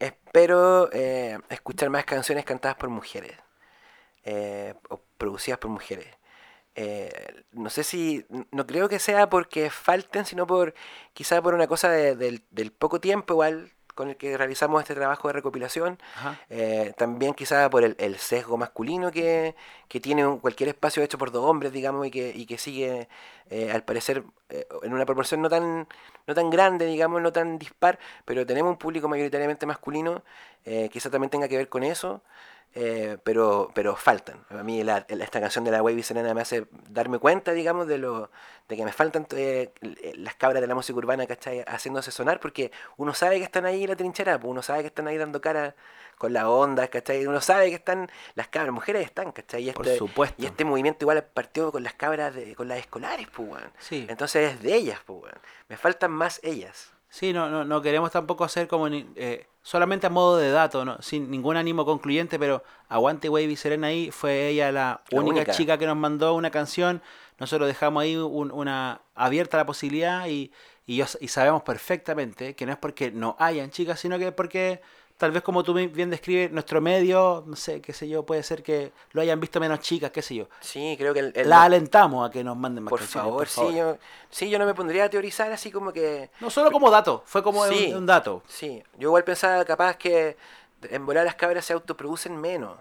Espero 0.00 0.90
eh, 0.92 1.38
escuchar 1.50 1.90
más 1.90 2.04
canciones 2.06 2.44
cantadas 2.46 2.76
por 2.78 2.88
mujeres, 2.90 3.32
eh, 4.24 4.74
o 4.90 5.00
producidas 5.18 5.58
por 5.60 5.70
mujeres. 5.70 6.08
Eh, 6.76 7.44
no 7.52 7.70
sé 7.70 7.84
si, 7.84 8.26
no 8.52 8.66
creo 8.66 8.88
que 8.88 8.98
sea 9.00 9.30
porque 9.30 9.70
falten, 9.70 10.26
sino 10.26 10.46
por 10.46 10.74
quizá 11.14 11.42
por 11.42 11.54
una 11.54 11.68
cosa 11.68 11.90
de- 11.90 12.16
del, 12.16 12.44
del 12.50 12.72
poco 12.72 13.00
tiempo 13.00 13.34
igual 13.34 13.72
con 14.00 14.08
el 14.10 14.16
que 14.16 14.36
realizamos 14.36 14.80
este 14.82 14.94
trabajo 14.94 15.28
de 15.28 15.34
recopilación. 15.34 15.98
Eh, 16.48 16.92
también 16.96 17.34
quizá 17.34 17.68
por 17.70 17.84
el, 17.84 17.94
el 17.98 18.16
sesgo 18.18 18.56
masculino 18.56 19.10
que, 19.10 19.54
que 19.88 20.00
tiene 20.00 20.26
un- 20.26 20.38
cualquier 20.40 20.68
espacio 20.70 21.02
hecho 21.02 21.18
por 21.18 21.30
dos 21.30 21.44
hombres, 21.44 21.72
digamos, 21.72 22.06
y 22.06 22.10
que, 22.10 22.32
y 22.34 22.46
que 22.46 22.56
sigue, 22.58 23.08
eh, 23.50 23.70
al 23.72 23.82
parecer, 23.84 24.22
eh, 24.48 24.66
en 24.82 24.92
una 24.92 25.04
proporción 25.06 25.42
no 25.42 25.48
tan, 25.48 25.86
no 26.26 26.34
tan 26.34 26.48
grande, 26.50 26.86
digamos, 26.86 27.20
no 27.22 27.30
tan 27.32 27.58
dispar, 27.58 27.98
pero 28.24 28.44
tenemos 28.46 28.70
un 28.70 28.78
público 28.78 29.06
mayoritariamente 29.08 29.66
masculino, 29.66 30.22
eh, 30.64 30.88
quizá 30.92 31.10
también 31.10 31.30
tenga 31.30 31.48
que 31.48 31.56
ver 31.56 31.68
con 31.68 31.82
eso, 31.82 32.22
eh, 32.74 33.18
pero, 33.24 33.70
pero 33.74 33.96
faltan. 33.96 34.44
A 34.50 34.62
mí 34.62 34.82
la- 34.84 35.04
la- 35.08 35.24
esta 35.24 35.40
canción 35.40 35.64
de 35.64 35.70
la 35.72 35.82
Wavy 35.82 36.02
Serena 36.02 36.32
me 36.34 36.40
hace 36.42 36.66
darme 36.88 37.18
cuenta, 37.18 37.52
digamos, 37.52 37.86
de 37.86 37.98
lo 37.98 38.30
de 38.68 38.76
que 38.76 38.84
me 38.84 38.92
faltan 38.92 39.26
eh, 39.32 39.72
las 40.14 40.36
cabras 40.36 40.60
de 40.60 40.68
la 40.68 40.76
música 40.76 40.96
urbana, 40.96 41.26
¿cachai? 41.26 41.64
Haciéndose 41.66 42.12
sonar, 42.12 42.38
porque 42.38 42.70
uno 42.96 43.12
sabe 43.14 43.38
que 43.38 43.44
están 43.44 43.66
ahí 43.66 43.82
en 43.82 43.90
la 43.90 43.96
trinchera, 43.96 44.38
pues 44.38 44.48
uno 44.50 44.62
sabe 44.62 44.82
que 44.82 44.86
están 44.86 45.08
ahí 45.08 45.16
dando 45.18 45.40
cara 45.40 45.74
con 46.18 46.32
la 46.32 46.48
onda, 46.48 46.86
¿cachai? 46.86 47.26
Uno 47.26 47.40
sabe 47.40 47.70
que 47.70 47.74
están, 47.76 48.08
las 48.36 48.46
cabras, 48.46 48.72
mujeres 48.72 49.04
están, 49.04 49.32
¿cachai? 49.32 49.68
Y 49.68 49.72
Por 49.72 49.86
este, 49.86 49.98
supuesto. 49.98 50.40
Y 50.40 50.46
este 50.46 50.64
movimiento 50.64 51.04
igual 51.04 51.24
partió 51.24 51.72
con 51.72 51.82
las 51.82 51.94
cabras, 51.94 52.32
de, 52.34 52.54
con 52.54 52.68
las 52.68 52.78
escolares, 52.78 53.26
pues. 53.34 53.60
Sí. 53.80 54.06
Entonces 54.08 54.52
es 54.54 54.62
de 54.62 54.74
ellas, 54.74 55.00
pues. 55.04 55.32
Me 55.68 55.76
faltan 55.76 56.12
más 56.12 56.38
ellas. 56.44 56.92
Sí, 57.12 57.32
no, 57.32 57.50
no, 57.50 57.64
no 57.64 57.82
queremos 57.82 58.12
tampoco 58.12 58.44
hacer 58.44 58.68
como 58.68 58.88
ni- 58.88 59.04
eh, 59.16 59.46
solamente 59.62 60.06
a 60.06 60.10
modo 60.10 60.36
de 60.36 60.50
dato, 60.52 60.84
¿no? 60.84 61.02
sin 61.02 61.28
ningún 61.30 61.56
ánimo 61.56 61.84
concluyente, 61.84 62.38
pero 62.38 62.62
Aguante 62.88 63.28
Wavy 63.28 63.56
Serena 63.56 63.88
ahí 63.88 64.10
fue 64.12 64.48
ella 64.48 64.70
la, 64.70 65.02
La 65.10 65.18
única, 65.18 65.36
única. 65.38 65.52
chica 65.52 65.76
que 65.76 65.86
nos 65.86 65.96
mandó 65.96 66.34
una 66.34 66.50
canción. 66.52 67.02
Nosotros 67.38 67.66
dejamos 67.66 68.02
ahí 68.04 68.16
un- 68.16 68.52
una 68.52 69.00
abierta 69.16 69.56
la 69.56 69.66
posibilidad 69.66 70.28
y, 70.28 70.52
y, 70.86 70.96
yo- 70.98 71.06
y 71.20 71.28
sabemos 71.28 71.62
perfectamente 71.62 72.54
que 72.54 72.64
no 72.64 72.72
es 72.72 72.78
porque 72.78 73.10
no 73.10 73.34
hayan 73.40 73.70
chicas, 73.70 73.98
sino 73.98 74.16
que 74.18 74.28
es 74.28 74.32
porque 74.34 74.80
tal 75.20 75.32
vez 75.32 75.42
como 75.42 75.62
tú 75.62 75.74
bien 75.74 76.08
describes, 76.08 76.50
nuestro 76.50 76.80
medio, 76.80 77.44
no 77.46 77.54
sé, 77.54 77.82
qué 77.82 77.92
sé 77.92 78.08
yo, 78.08 78.24
puede 78.24 78.42
ser 78.42 78.62
que 78.62 78.90
lo 79.12 79.20
hayan 79.20 79.38
visto 79.38 79.60
menos 79.60 79.80
chicas, 79.80 80.10
qué 80.10 80.22
sé 80.22 80.34
yo. 80.34 80.48
Sí, 80.60 80.94
creo 80.98 81.12
que 81.12 81.20
el, 81.20 81.32
el- 81.36 81.46
La 81.50 81.64
alentamos 81.64 82.26
a 82.26 82.32
que 82.32 82.42
nos 82.42 82.56
manden 82.56 82.84
más 82.84 82.88
por 82.90 83.00
canciones, 83.00 83.28
favor, 83.28 83.46
sí, 83.46 83.76
yo, 83.76 83.98
sí, 84.30 84.48
yo 84.48 84.58
no 84.58 84.64
me 84.64 84.72
pondría 84.72 85.04
a 85.04 85.10
teorizar 85.10 85.52
así 85.52 85.70
como 85.70 85.92
que 85.92 86.30
No 86.40 86.48
solo 86.48 86.72
como 86.72 86.90
dato, 86.90 87.22
fue 87.26 87.42
como 87.42 87.66
Sí. 87.66 87.88
un, 87.90 87.98
un 87.98 88.06
dato. 88.06 88.42
Sí, 88.48 88.82
yo 88.98 89.08
igual 89.08 89.22
pensaba 89.24 89.62
capaz 89.66 89.96
que 89.98 90.38
en 90.88 91.04
volar 91.04 91.26
las 91.26 91.34
cabras 91.34 91.66
se 91.66 91.74
autoproducen 91.74 92.40
menos. 92.40 92.78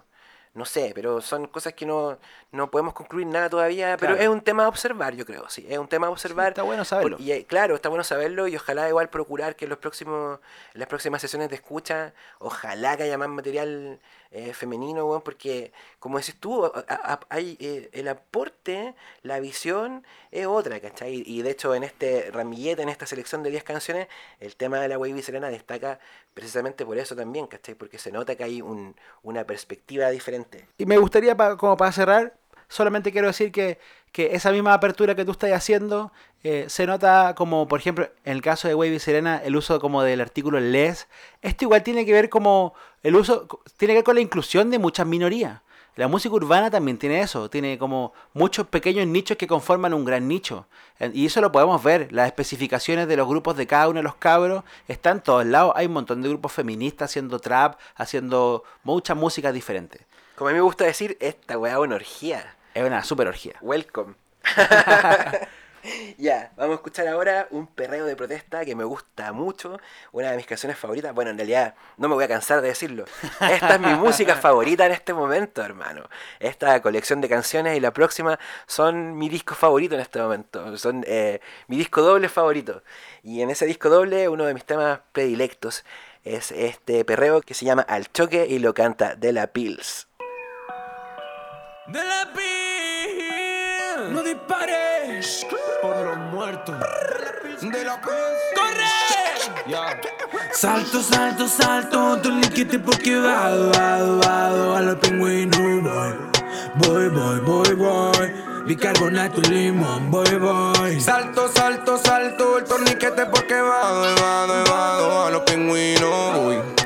No 0.60 0.66
sé, 0.66 0.92
pero 0.94 1.22
son 1.22 1.48
cosas 1.48 1.72
que 1.74 1.86
no, 1.86 2.18
no 2.52 2.70
podemos 2.70 2.94
concluir 2.94 3.26
nada 3.28 3.50
todavía. 3.50 3.96
Pero 3.98 4.16
es 4.16 4.28
un 4.28 4.42
tema 4.42 4.66
a 4.66 4.68
observar, 4.68 5.16
yo 5.16 5.26
creo, 5.26 5.48
sí. 5.50 5.66
Es 5.70 5.78
un 5.78 5.88
tema 5.88 6.08
a 6.08 6.10
observar. 6.10 6.50
está 6.50 6.64
bueno 6.64 6.84
saberlo. 6.84 7.16
Por- 7.16 7.26
y 7.26 7.32
eh, 7.32 7.46
claro, 7.46 7.76
está 7.76 7.88
bueno 7.88 8.04
saberlo 8.04 8.46
y 8.48 8.58
ojalá 8.58 8.90
igual 8.90 9.10
procurar 9.10 9.56
que 9.56 9.66
en 9.66 9.70
los 9.70 9.78
próximos, 9.80 10.40
en 10.74 10.80
las 10.80 10.90
próximas 10.90 11.22
sesiones 11.22 11.48
de 11.50 11.56
escucha, 11.56 12.14
ojalá 12.40 12.98
que 12.98 13.04
haya 13.04 13.18
más 13.18 13.30
material 13.30 14.00
eh, 14.32 14.54
femenino, 14.54 15.22
porque 15.24 15.72
como 16.00 16.20
decís 16.20 16.36
tú, 16.40 16.72
hay 17.30 17.58
eh, 17.60 17.90
el 17.94 18.08
aporte, 18.08 18.94
la 19.24 19.40
visión 19.40 20.06
es 20.32 20.46
otra, 20.46 20.80
¿cachai? 20.80 21.24
Y 21.26 21.42
de 21.42 21.52
hecho 21.52 21.74
en 21.76 21.84
este 21.84 22.30
ramillete, 22.32 22.82
en 22.84 22.90
esta 22.90 23.06
selección 23.06 23.42
de 23.44 23.50
10 23.50 23.64
canciones, 23.64 24.08
el 24.40 24.56
tema 24.56 24.80
de 24.80 24.88
la 24.88 24.98
Wavy 24.98 25.22
Serena 25.22 25.50
destaca 25.50 26.00
precisamente 26.34 26.86
por 26.86 26.98
eso 26.98 27.16
también, 27.16 27.48
¿cachai? 27.48 27.76
Porque 27.76 27.98
se 27.98 28.12
nota 28.12 28.36
que 28.36 28.44
hay 28.44 28.62
un, 28.62 28.96
una 29.24 29.44
perspectiva 29.46 30.10
diferente. 30.10 30.68
Y 30.78 30.86
me 30.86 30.98
gustaría, 30.98 31.36
pa- 31.36 31.58
como 31.58 31.76
para 31.76 31.92
cerrar, 31.92 32.34
solamente 32.70 33.12
quiero 33.12 33.28
decir 33.28 33.52
que, 33.52 33.78
que 34.14 34.36
esa 34.36 34.52
misma 34.52 34.74
apertura 34.74 35.16
que 35.16 35.26
tú 35.26 35.32
estás 35.32 35.52
haciendo 35.52 36.14
eh, 36.44 36.66
se 36.70 36.88
nota 36.88 37.36
como, 37.36 37.68
por 37.68 37.80
ejemplo, 37.80 38.10
en 38.24 38.34
el 38.34 38.42
caso 38.42 38.68
de 38.68 38.76
Wavy 38.76 39.00
Serena, 39.00 39.42
el 39.44 39.56
uso 39.58 39.80
como 39.82 40.04
del 40.04 40.22
artículo 40.22 40.60
les. 40.60 41.08
Esto 41.42 41.66
igual 41.66 41.84
tiene 41.84 42.06
que 42.06 42.14
ver 42.14 42.30
como 42.30 42.74
el 43.04 43.16
uso, 43.16 43.48
tiene 43.78 43.94
que 43.94 43.98
ver 43.98 44.04
con 44.06 44.16
la 44.16 44.22
inclusión 44.22 44.70
de 44.70 44.80
muchas 44.80 45.06
minorías. 45.06 45.62
La 45.96 46.08
música 46.08 46.34
urbana 46.34 46.72
también 46.72 46.98
tiene 46.98 47.20
eso, 47.20 47.50
tiene 47.50 47.78
como 47.78 48.14
muchos 48.34 48.66
pequeños 48.68 49.06
nichos 49.06 49.36
que 49.36 49.48
conforman 49.48 49.94
un 49.94 50.06
gran 50.06 50.30
nicho. 50.30 50.66
Y 51.14 51.26
eso 51.26 51.42
lo 51.42 51.52
podemos 51.52 51.84
ver, 51.84 52.14
las 52.14 52.28
especificaciones 52.28 53.06
de 53.10 53.18
los 53.18 53.28
grupos 53.28 53.58
de 53.58 53.68
cada 53.68 53.90
uno 53.90 54.00
de 54.00 54.04
los 54.04 54.16
cabros 54.16 54.64
están 54.88 55.18
en 55.18 55.24
todos 55.24 55.46
lados. 55.46 55.74
Hay 55.76 55.88
un 55.88 55.94
montón 55.94 56.22
de 56.22 56.30
grupos 56.30 56.54
feministas 56.54 57.10
haciendo 57.10 57.40
trap, 57.40 57.78
haciendo 57.96 58.64
mucha 58.84 59.14
música 59.14 59.52
diferente. 59.52 60.06
Como 60.36 60.48
a 60.48 60.54
mí 60.54 60.58
me 60.58 60.64
gusta 60.64 60.86
decir, 60.86 61.18
esta 61.20 61.58
weá 61.58 61.74
es 61.74 61.80
una 61.80 61.96
orgía. 61.96 62.56
Es 62.80 62.86
una 62.86 63.04
super 63.04 63.28
orgía. 63.28 63.56
Welcome. 63.60 64.16
ya, 66.18 66.54
vamos 66.56 66.72
a 66.72 66.76
escuchar 66.76 67.10
ahora 67.10 67.46
un 67.52 67.68
perreo 67.68 68.06
de 68.06 68.16
protesta 68.16 68.64
que 68.64 68.74
me 68.74 68.86
gusta 68.86 69.34
mucho, 69.34 69.82
una 70.14 70.32
de 70.32 70.38
mis 70.38 70.46
canciones 70.46 70.78
favoritas. 70.78 71.14
Bueno, 71.14 71.32
en 71.32 71.38
realidad 71.38 71.76
no 71.98 72.08
me 72.08 72.16
voy 72.16 72.24
a 72.24 72.30
cansar 72.30 72.62
de 72.62 72.70
decirlo. 72.70 73.04
Esta 73.42 73.76
es 73.76 73.82
mi 73.82 73.94
música 73.96 74.36
favorita 74.38 74.86
en 74.86 74.94
este 74.94 75.14
momento, 75.14 75.62
hermano. 75.62 76.08
Esta 76.40 76.82
colección 76.82 77.20
de 77.20 77.28
canciones 77.28 77.76
y 77.76 77.82
la 77.82 77.92
próxima 77.92 78.40
son 78.66 79.18
mi 79.18 79.28
disco 79.28 79.56
favorito 79.56 79.96
en 79.96 80.02
este 80.02 80.22
momento. 80.22 80.78
Son 80.78 81.04
eh, 81.06 81.42
mi 81.68 81.76
disco 81.76 82.02
doble 82.02 82.30
favorito. 82.30 82.82
Y 83.24 83.42
en 83.42 83.50
ese 83.50 83.66
disco 83.66 83.90
doble, 83.90 84.30
uno 84.30 84.46
de 84.46 84.54
mis 84.54 84.64
temas 84.64 85.02
predilectos 85.12 85.84
es 86.24 86.54
este 86.54 87.04
perreo 87.04 87.42
que 87.42 87.56
se 87.56 87.66
llama 87.66 87.82
Al 87.82 88.10
Choque 88.10 88.48
y 88.50 88.60
lo 88.60 88.74
canta 88.74 89.16
De 89.16 89.34
La 89.34 89.48
Pills. 89.48 90.08
De 91.92 92.04
la 92.04 92.32
piel. 92.36 92.59
No 94.08 94.24
di 94.24 94.34
disparé 94.34 95.20
por 95.82 95.98
los 95.98 96.18
muertos. 96.32 96.76
De 97.62 97.84
la 97.84 98.00
¡Corre! 98.00 98.90
Salto, 100.54 101.02
salto, 101.02 101.48
salto, 101.48 102.20
torniquete 102.22 102.80
porque 102.80 103.20
va, 103.20 103.50
va, 103.50 104.00
va, 104.26 104.78
a 104.78 104.82
los 104.82 104.96
pingüinos 104.96 105.58
voy, 105.58 107.10
voy, 107.10 107.10
voy, 107.10 107.40
voy, 107.42 107.76
voy, 107.76 108.34
bicarbonato 108.66 109.42
y 109.42 109.46
limón, 109.50 110.10
voy, 110.10 110.36
voy. 110.36 111.00
Salto, 111.02 111.50
salto, 111.50 111.98
salto, 111.98 112.58
el 112.58 112.64
torniquete 112.64 113.26
porque 113.26 113.62
va, 113.62 113.92
va, 114.22 114.46
va, 114.46 115.28
a 115.28 115.30
los 115.32 115.42
pingüinos 115.42 116.36
voy. 116.36 116.79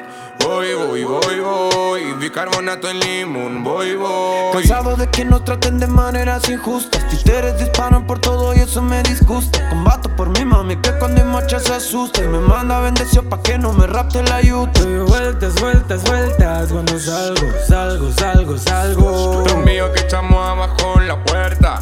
Voy, 0.44 0.74
voy, 0.74 1.04
voy, 1.06 1.40
voy, 1.40 2.14
bicarbonato 2.20 2.90
en 2.90 3.00
limón, 3.00 3.64
voy, 3.64 3.96
voy. 3.96 4.52
Cansado 4.52 4.98
de 4.98 5.08
que 5.08 5.24
nos 5.24 5.46
traten 5.46 5.80
de 5.80 5.88
maneras 5.88 6.50
injustas. 6.50 7.08
Títeres 7.08 7.58
disparan 7.58 8.06
por 8.06 8.20
todo 8.20 8.54
y 8.54 8.60
eso 8.60 8.82
me 8.82 9.02
disgusta. 9.04 9.70
Combato 9.70 10.14
por 10.16 10.38
mi 10.38 10.44
mami 10.44 10.76
que 10.76 10.92
cuando 11.00 11.22
en 11.22 11.28
marcha 11.28 11.60
se 11.60 11.74
asusta 11.74 12.24
y 12.24 12.28
me 12.28 12.40
manda 12.40 12.82
bendición 12.82 13.30
pa' 13.30 13.42
que 13.42 13.58
no 13.58 13.72
me 13.72 13.88
rapte 13.88 14.22
la 14.24 14.42
yuta. 14.42 14.82
Doy 14.82 15.00
vueltas, 15.00 15.56
vueltas, 15.62 16.04
vueltas 16.04 16.72
cuando 16.72 17.00
salgo, 17.00 17.48
salgo, 17.66 18.12
salgo, 18.12 18.58
salgo. 18.58 19.44
Los 19.48 19.58
míos 19.66 19.92
que 19.96 20.02
echamos 20.02 20.46
abajo 20.46 21.00
en 21.00 21.08
la 21.08 21.24
puerta. 21.24 21.82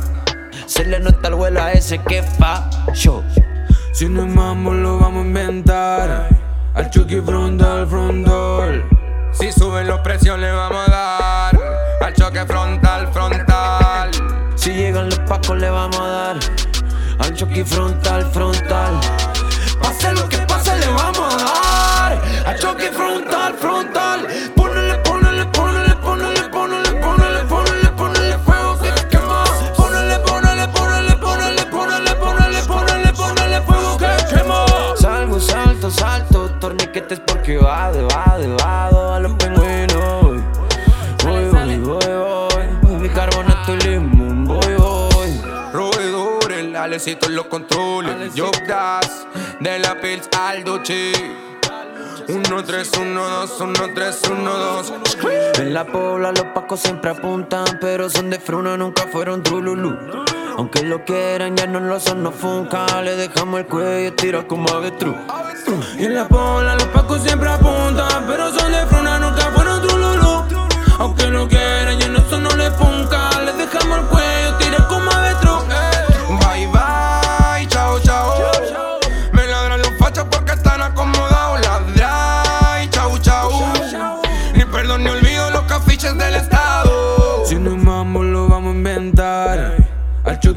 Se 0.68 0.86
le 0.86 1.00
nota 1.00 1.30
el 1.30 1.36
vuelo 1.36 1.64
a 1.64 1.72
ese 1.72 1.98
que 1.98 2.22
fallo. 2.22 3.24
Si 3.92 4.08
no 4.08 4.28
mamo 4.28 4.72
lo 4.72 5.00
vamos 5.00 5.24
a 5.24 5.28
inventar. 5.28 6.41
Al 6.74 6.90
Chucky 6.90 7.20
frontal, 7.20 7.86
frontal. 7.86 8.86
Si 9.34 9.52
suben 9.52 9.88
los 9.88 10.00
precios 10.00 10.40
le 10.40 10.52
vamos 10.52 10.88
a 10.88 10.92
dar. 10.92 11.60
Al 12.02 12.14
choque 12.14 12.46
frontal, 12.46 13.08
frontal. 13.12 14.12
Si 14.56 14.72
llegan 14.72 15.10
los 15.10 15.20
pacos 15.20 15.58
le 15.58 15.70
vamos 15.70 16.00
a 16.00 16.08
dar. 16.08 16.40
Al 17.20 17.34
Chucky 17.34 17.64
frontal, 17.64 18.26
frontal. 18.32 19.00
Pase 19.82 20.14
lo 20.14 20.30
que 20.30 20.38
pase 20.40 20.78
le 20.78 20.88
vamos 20.88 21.34
a 21.34 21.38
dar. 21.38 22.22
Al 22.46 22.58
choque 22.58 22.90
frontal, 22.90 23.54
frontal. 23.56 24.11
Torniquetes 37.02 37.20
porque 37.20 37.58
va 37.58 37.92
de 37.92 38.04
va 38.04 38.38
de 38.38 38.48
va 38.48 39.16
a 39.16 39.20
los 39.20 39.34
pingüinos. 39.34 40.42
Voy, 41.24 41.46
voy, 41.52 41.78
voy, 41.78 42.00
voy, 42.84 43.02
bicarbonato 43.02 43.76
y 43.76 43.80
limón, 43.80 44.46
voy, 44.46 44.76
voy. 44.76 44.92
Alecito 46.76 47.28
en 47.28 47.36
los 47.36 47.46
controles. 47.46 48.34
Yo 48.34 48.50
das 48.68 49.28
de 49.60 49.78
la 49.78 50.02
Pills 50.02 50.28
al 50.40 50.64
Duchi. 50.64 51.12
1, 52.28 52.64
3, 52.64 52.92
1, 53.00 53.30
2, 53.30 53.62
1, 53.62 53.74
3, 53.94 54.22
1, 54.32 54.58
2. 54.58 54.94
En 55.60 55.74
la 55.74 55.86
pobla 55.86 56.32
los 56.32 56.46
pacos 56.56 56.80
siempre 56.80 57.12
apuntan, 57.12 57.66
pero 57.80 58.10
son 58.10 58.32
de 58.32 58.40
fruna, 58.40 58.78
nunca 58.78 59.04
fueron 59.12 59.44
trululú. 59.44 59.96
Aunque 60.58 60.84
lo 60.84 61.04
que 61.06 61.36
eran 61.36 61.56
ya 61.56 61.68
no 61.68 61.80
lo 61.80 62.00
son, 62.00 62.24
no 62.24 62.32
funca. 62.32 63.02
Le 63.02 63.16
dejamos 63.16 63.62
el 63.62 63.66
cuello 63.68 64.14
tira 64.14 64.48
como 64.48 64.70
avestruz. 64.70 65.16
Y 65.98 66.06
en 66.06 66.16
la 66.16 66.28
pobla 66.28 66.76
los 66.76 66.88
pacos 66.88 67.22
siempre 67.22 67.50
apuntan, 67.50 68.26
pero 68.28 68.52
son 68.52 68.72
de 68.72 68.86
fruna, 68.88 69.20
nunca 69.20 69.52
fueron 69.52 69.82
trululú. 69.82 70.44
Aunque 71.00 71.28
lo 71.28 71.48
que 71.48 71.58
eran 71.58 72.00
ya 72.00 72.10
no 72.10 72.20
son, 72.30 72.44
no 72.44 72.56
le 72.56 72.70
funca. 72.72 73.31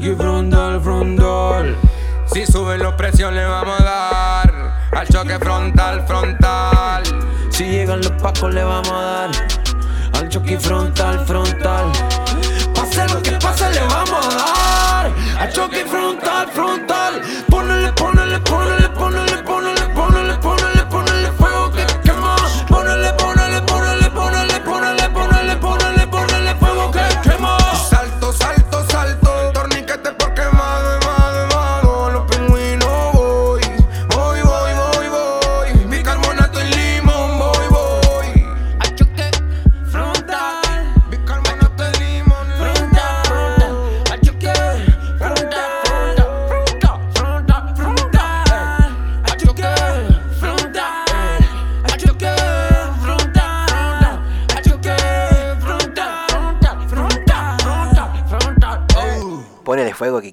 Chucky 0.05 0.17
frontal, 0.17 0.81
frontal. 0.81 1.75
Si 2.31 2.45
suben 2.45 2.83
los 2.83 2.93
precios 2.93 3.33
le 3.33 3.43
vamos 3.43 3.79
a 3.79 3.83
dar. 3.83 4.77
Al 4.91 5.07
choque 5.07 5.39
frontal, 5.39 6.05
frontal. 6.05 7.03
Si 7.49 7.63
llegan 7.63 8.01
los 8.01 8.11
pacos 8.21 8.53
le 8.53 8.63
vamos 8.63 8.91
a 8.91 9.01
dar. 9.01 9.31
Al 10.13 10.29
Chucky 10.29 10.57
frontal, 10.57 11.25
frontal. 11.25 11.91
Pase 12.75 13.07
lo 13.07 13.19
que 13.23 13.31
pase 13.31 13.67
le 13.71 13.81
vamos 13.81 14.27
a 14.27 14.37
dar. 14.37 15.11
Al 15.39 15.51
Chucky 15.51 15.83
frontal, 15.89 16.49
frontal. 16.53 17.21
Ponele, 17.49 17.91
ponele, 17.93 18.39
ponele, 18.41 18.84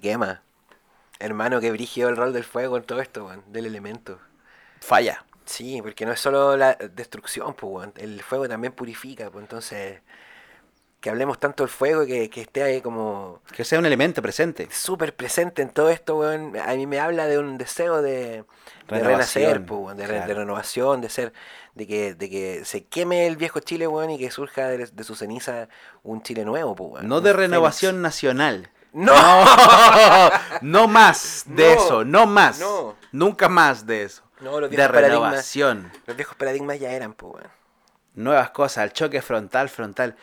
quema. 0.03 0.43
Hermano, 1.19 1.61
que 1.61 1.71
brigio 1.71 2.09
el 2.11 2.17
rol 2.19 2.35
del 2.35 2.45
fuego 2.45 2.77
en 2.77 2.83
todo 2.83 3.01
esto, 3.01 3.25
weón, 3.27 3.43
del 3.47 3.65
elemento. 3.65 4.19
Falla. 4.81 5.25
Sí, 5.47 5.81
porque 5.81 6.05
no 6.05 6.13
es 6.13 6.21
solo 6.21 6.57
la 6.57 6.75
destrucción, 6.75 7.55
pues. 7.55 7.89
El 7.97 8.23
fuego 8.23 8.47
también 8.49 8.75
purifica, 8.75 9.31
pues, 9.31 9.43
entonces... 9.45 10.01
Que 11.01 11.11
hablemos 11.11 11.41
tanto 11.41 11.65
del 11.65 11.69
fuego, 11.69 12.07
que, 12.07 12.31
que 12.31 12.43
esté 12.43 12.63
ahí 12.63 12.81
como 12.81 13.43
Que 13.57 13.65
sea 13.65 13.81
un 13.81 13.87
elemento 13.87 14.23
presente. 14.23 14.69
súper 14.71 15.17
presente 15.17 15.61
en 15.61 15.71
todo 15.71 15.91
esto, 15.91 16.17
weón. 16.17 16.57
A 16.57 16.75
mí 16.75 16.87
me 16.87 17.01
habla 17.01 17.27
de 17.27 17.41
un 17.41 17.59
deseo 17.59 18.03
de, 18.03 18.45
renacer, 18.87 19.67
pues, 19.67 19.81
weón, 19.81 19.97
de, 19.97 20.07
re- 20.07 20.15
de 20.21 20.25
claro. 20.27 20.41
renovación, 20.43 21.01
de 21.01 21.09
ser, 21.09 21.33
de 21.75 21.89
que, 21.89 22.15
de 22.15 22.31
que 22.31 22.65
se 22.65 22.85
queme 22.85 23.27
el 23.27 23.37
viejo 23.37 23.59
Chile, 23.59 23.89
weón, 23.89 24.11
y 24.11 24.19
que 24.21 24.31
surja 24.31 24.69
de, 24.69 24.87
de 24.87 25.03
su 25.05 25.17
ceniza 25.17 25.69
un 26.05 26.23
Chile 26.23 26.45
nuevo, 26.45 26.77
pues, 26.77 26.93
weón. 26.93 27.09
No 27.09 27.21
de 27.21 27.31
fénix. 27.33 27.51
renovación 27.51 28.01
nacional. 28.01 28.71
¡No! 28.93 29.15
No 30.61 30.89
más 30.89 31.45
de 31.49 31.75
No, 31.75 31.83
eso, 31.83 32.05
no 32.05 32.27
más. 32.27 32.59
no. 32.61 32.97
Nunca 33.13 33.49
más 33.49 33.87
de 33.87 34.05
eso. 34.05 34.23
No, 34.41 34.59
los 34.61 34.71
de 34.71 34.77
viejos 34.77 34.95
renovación. 34.97 35.91
Los 36.07 36.17
viejos 36.17 36.35
paradigmas 36.37 36.79
ya 36.81 36.91
eran, 36.93 37.13
pues, 37.15 37.35
weón. 37.35 37.51
Nuevas 38.15 38.51
cosas, 38.51 38.85
el 38.85 38.93
choque 38.93 39.23
frontal, 39.23 39.69
frontal. 39.69 40.17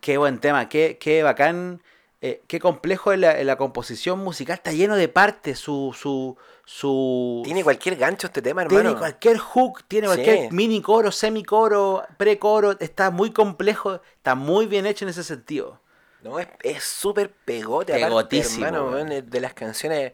Qué 0.00 0.16
buen 0.18 0.38
tema, 0.38 0.68
qué, 0.68 0.98
qué 1.00 1.22
bacán, 1.22 1.82
eh, 2.20 2.42
qué 2.46 2.58
complejo 2.60 3.12
en 3.12 3.22
la, 3.22 3.38
en 3.38 3.46
la 3.46 3.56
composición 3.56 4.18
musical. 4.18 4.54
Está 4.54 4.72
lleno 4.72 4.96
de 4.96 5.08
partes, 5.08 5.58
su... 5.58 5.94
su, 5.98 6.36
su 6.64 7.42
Tiene 7.44 7.62
cualquier 7.64 7.96
gancho 7.96 8.26
este 8.26 8.42
tema, 8.42 8.62
hermano. 8.62 8.80
tiene 8.82 8.98
cualquier 8.98 9.38
hook, 9.38 9.82
tiene 9.88 10.08
Sí. 10.08 10.14
cualquier 10.14 10.52
mini 10.52 10.80
coro, 10.82 11.10
semicoro, 11.12 12.04
precoro. 12.16 12.78
Está 12.80 13.10
muy 13.10 13.30
complejo, 13.32 14.00
está 14.16 14.34
muy 14.34 14.66
bien 14.66 14.86
hecho 14.86 15.04
en 15.04 15.10
ese 15.10 15.24
sentido. 15.24 15.80
No, 16.22 16.38
es 16.38 16.48
es 16.62 16.84
súper 16.84 17.30
pegote, 17.30 17.92
aparte, 17.92 18.06
Pegotísimo, 18.06 18.66
hermano, 18.66 18.84
weón. 18.84 18.94
weón, 18.94 19.12
eh, 19.12 19.22
de 19.22 19.40
las 19.40 19.54
canciones, 19.54 20.12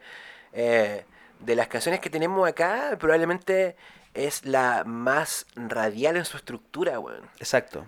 eh, 0.53 1.05
de 1.41 1.57
las 1.57 1.69
canciones 1.69 2.01
que 2.01 2.11
tenemos 2.11 2.49
acá, 2.49 2.97
probablemente 2.99 3.77
es 4.15 4.45
la 4.45 4.85
más 4.85 5.47
radial 5.55 6.17
en 6.17 6.25
su 6.25 6.37
estructura, 6.37 6.99
weón. 6.99 7.23
Exacto. 7.39 7.87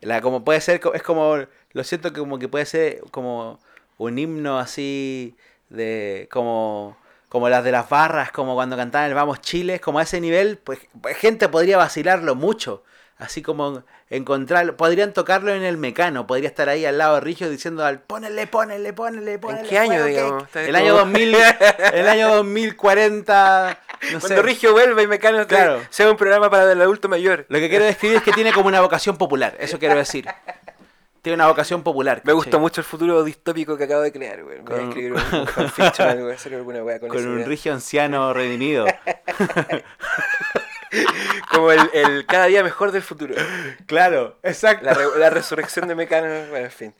La, 0.00 0.20
como 0.20 0.44
puede 0.44 0.60
ser, 0.60 0.80
es 0.94 1.02
como, 1.02 1.36
lo 1.72 1.84
siento 1.84 2.12
que 2.12 2.20
como 2.20 2.38
que 2.38 2.48
puede 2.48 2.64
ser 2.64 3.00
como 3.10 3.58
un 3.98 4.18
himno 4.18 4.58
así 4.58 5.36
de, 5.68 6.28
como, 6.32 6.96
como 7.28 7.48
las 7.48 7.62
de 7.64 7.72
las 7.72 7.88
barras, 7.88 8.32
como 8.32 8.54
cuando 8.54 8.76
cantaban 8.76 9.08
el 9.08 9.14
Vamos 9.14 9.40
Chile, 9.40 9.80
como 9.80 9.98
a 9.98 10.02
ese 10.02 10.20
nivel, 10.20 10.56
pues, 10.56 10.80
pues, 11.00 11.16
gente 11.16 11.48
podría 11.48 11.76
vacilarlo 11.76 12.34
mucho. 12.34 12.82
Así 13.20 13.42
como 13.42 13.84
encontrarlo, 14.08 14.76
podrían 14.76 15.12
tocarlo 15.12 15.54
en 15.54 15.62
el 15.62 15.76
mecano, 15.76 16.26
podría 16.26 16.48
estar 16.48 16.68
ahí 16.68 16.84
al 16.86 16.98
lado 16.98 17.16
de 17.16 17.20
Rigio 17.20 17.50
diciendo 17.50 17.84
al 17.84 18.00
ponele, 18.00 18.46
ponele, 18.46 18.92
ponele, 18.92 19.38
ponele. 19.38 19.68
qué 19.68 19.78
año, 19.78 19.90
fuego, 19.90 20.04
que-". 20.06 20.10
digamos? 20.10 20.44
El 20.56 20.74
año 20.76 20.94
2000, 20.96 21.36
el 21.92 22.08
año 22.08 22.34
2040, 22.36 23.78
no 24.02 24.08
Cuando 24.20 24.28
sé. 24.28 24.42
Rigio 24.42 24.72
vuelva 24.72 25.02
y 25.02 25.06
Mecano 25.06 25.46
Claro. 25.46 25.80
sea 25.90 26.10
un 26.10 26.16
programa 26.16 26.48
para 26.50 26.72
el 26.72 26.80
adulto 26.80 27.08
mayor. 27.08 27.44
Lo 27.48 27.58
que 27.58 27.68
quiero 27.68 27.84
describir 27.84 28.16
es 28.16 28.22
que 28.22 28.32
tiene 28.32 28.52
como 28.52 28.68
una 28.68 28.80
vocación 28.80 29.16
popular, 29.18 29.54
eso 29.60 29.78
quiero 29.78 29.96
decir. 29.96 30.26
Tiene 31.22 31.34
una 31.34 31.48
vocación 31.48 31.82
popular. 31.82 32.22
Me 32.24 32.32
gustó 32.32 32.58
mucho 32.58 32.80
el 32.80 32.86
futuro 32.86 33.22
distópico 33.22 33.76
que 33.76 33.84
acabo 33.84 34.00
de 34.00 34.10
crear, 34.10 34.42
güey. 34.42 34.60
Voy 34.60 34.78
a 34.80 34.82
escribir 34.84 35.12
un, 35.32 35.40
un 35.40 35.46
fanfiction, 35.46 36.22
voy 36.22 36.32
a 36.32 36.34
hacer 36.34 36.54
alguna 36.54 36.82
weá 36.82 36.98
con, 36.98 37.10
Con 37.10 37.28
un 37.28 37.44
rigio 37.44 37.74
anciano 37.74 38.32
redimido. 38.32 38.86
Como 41.50 41.72
el, 41.72 41.80
el 41.92 42.26
cada 42.26 42.46
día 42.46 42.62
mejor 42.62 42.92
del 42.92 43.02
futuro. 43.02 43.34
claro, 43.86 44.38
exacto. 44.42 44.84
La, 44.86 44.94
re- 44.94 45.18
la 45.18 45.30
resurrección 45.30 45.88
de 45.88 45.94
Mecano, 45.94 46.26
bueno, 46.50 46.66
en 46.66 46.70
fin. 46.70 46.94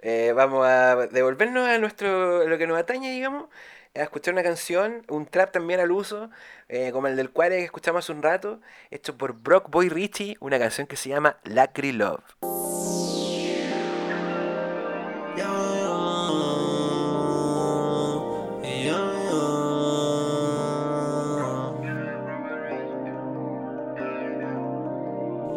Eh, 0.00 0.32
vamos 0.34 0.66
a 0.66 0.96
devolvernos 1.06 1.68
a 1.68 1.78
nuestro 1.78 2.46
lo 2.46 2.58
que 2.58 2.66
nos 2.66 2.78
atañe, 2.78 3.10
digamos, 3.10 3.46
a 3.94 4.02
escuchar 4.02 4.34
una 4.34 4.42
canción, 4.42 5.04
un 5.08 5.26
trap 5.26 5.52
también 5.52 5.80
al 5.80 5.90
uso, 5.90 6.30
eh, 6.68 6.90
como 6.92 7.06
el 7.08 7.16
del 7.16 7.30
cual 7.30 7.52
escuchamos 7.52 8.04
hace 8.04 8.12
un 8.12 8.22
rato, 8.22 8.60
hecho 8.90 9.16
por 9.16 9.32
Brock 9.32 9.70
Boy 9.70 9.88
Richie, 9.88 10.36
una 10.40 10.58
canción 10.58 10.86
que 10.86 10.96
se 10.96 11.08
llama 11.08 11.38
Lacry 11.44 11.92
Love. 11.92 12.22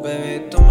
Baby, 0.09 0.49
tú 0.49 0.68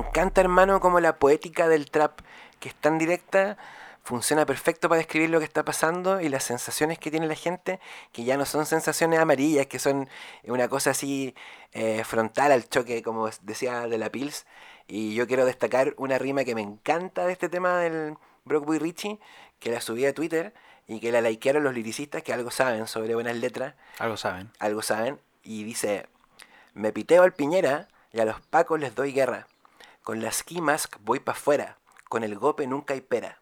encanta, 0.00 0.40
hermano, 0.40 0.80
como 0.80 1.00
la 1.00 1.18
poética 1.18 1.68
del 1.68 1.90
trap, 1.90 2.20
que 2.58 2.68
es 2.68 2.74
tan 2.74 2.98
directa, 2.98 3.56
funciona 4.02 4.46
perfecto 4.46 4.88
para 4.88 4.98
describir 4.98 5.30
lo 5.30 5.38
que 5.38 5.44
está 5.44 5.64
pasando 5.64 6.20
y 6.20 6.28
las 6.28 6.44
sensaciones 6.44 6.98
que 6.98 7.10
tiene 7.10 7.26
la 7.26 7.34
gente, 7.34 7.80
que 8.12 8.24
ya 8.24 8.36
no 8.36 8.44
son 8.44 8.66
sensaciones 8.66 9.18
amarillas, 9.20 9.66
que 9.66 9.78
son 9.78 10.08
una 10.44 10.68
cosa 10.68 10.90
así 10.90 11.34
eh, 11.72 12.02
frontal 12.04 12.52
al 12.52 12.68
choque, 12.68 13.02
como 13.02 13.28
decía 13.42 13.86
de 13.86 13.98
la 13.98 14.10
Pils. 14.10 14.46
Y 14.86 15.14
yo 15.14 15.26
quiero 15.26 15.44
destacar 15.44 15.94
una 15.96 16.18
rima 16.18 16.44
que 16.44 16.54
me 16.54 16.62
encanta 16.62 17.26
de 17.26 17.32
este 17.32 17.48
tema 17.48 17.78
del 17.78 18.16
Brockboy 18.44 18.78
Richie, 18.78 19.18
que 19.60 19.70
la 19.70 19.80
subí 19.80 20.06
a 20.06 20.14
Twitter 20.14 20.52
y 20.88 20.98
que 20.98 21.12
la 21.12 21.20
likearon 21.20 21.62
los 21.62 21.74
liricistas 21.74 22.22
que 22.22 22.32
algo 22.32 22.50
saben 22.50 22.88
sobre 22.88 23.14
buenas 23.14 23.36
letras 23.36 23.74
Algo 23.98 24.16
saben. 24.16 24.50
algo 24.58 24.82
saben, 24.82 25.20
y 25.44 25.62
dice, 25.62 26.08
me 26.74 26.92
piteo 26.92 27.22
al 27.22 27.32
Piñera 27.32 27.86
y 28.12 28.18
a 28.18 28.24
los 28.24 28.40
pacos 28.40 28.80
les 28.80 28.94
doy 28.96 29.12
guerra. 29.12 29.46
Con 30.02 30.22
la 30.22 30.32
ski 30.32 30.60
mask 30.60 30.96
voy 31.00 31.20
pa' 31.20 31.32
afuera, 31.32 31.78
con 32.08 32.24
el 32.24 32.36
gope 32.36 32.66
nunca 32.66 32.94
hay 32.94 33.00
pera. 33.00 33.40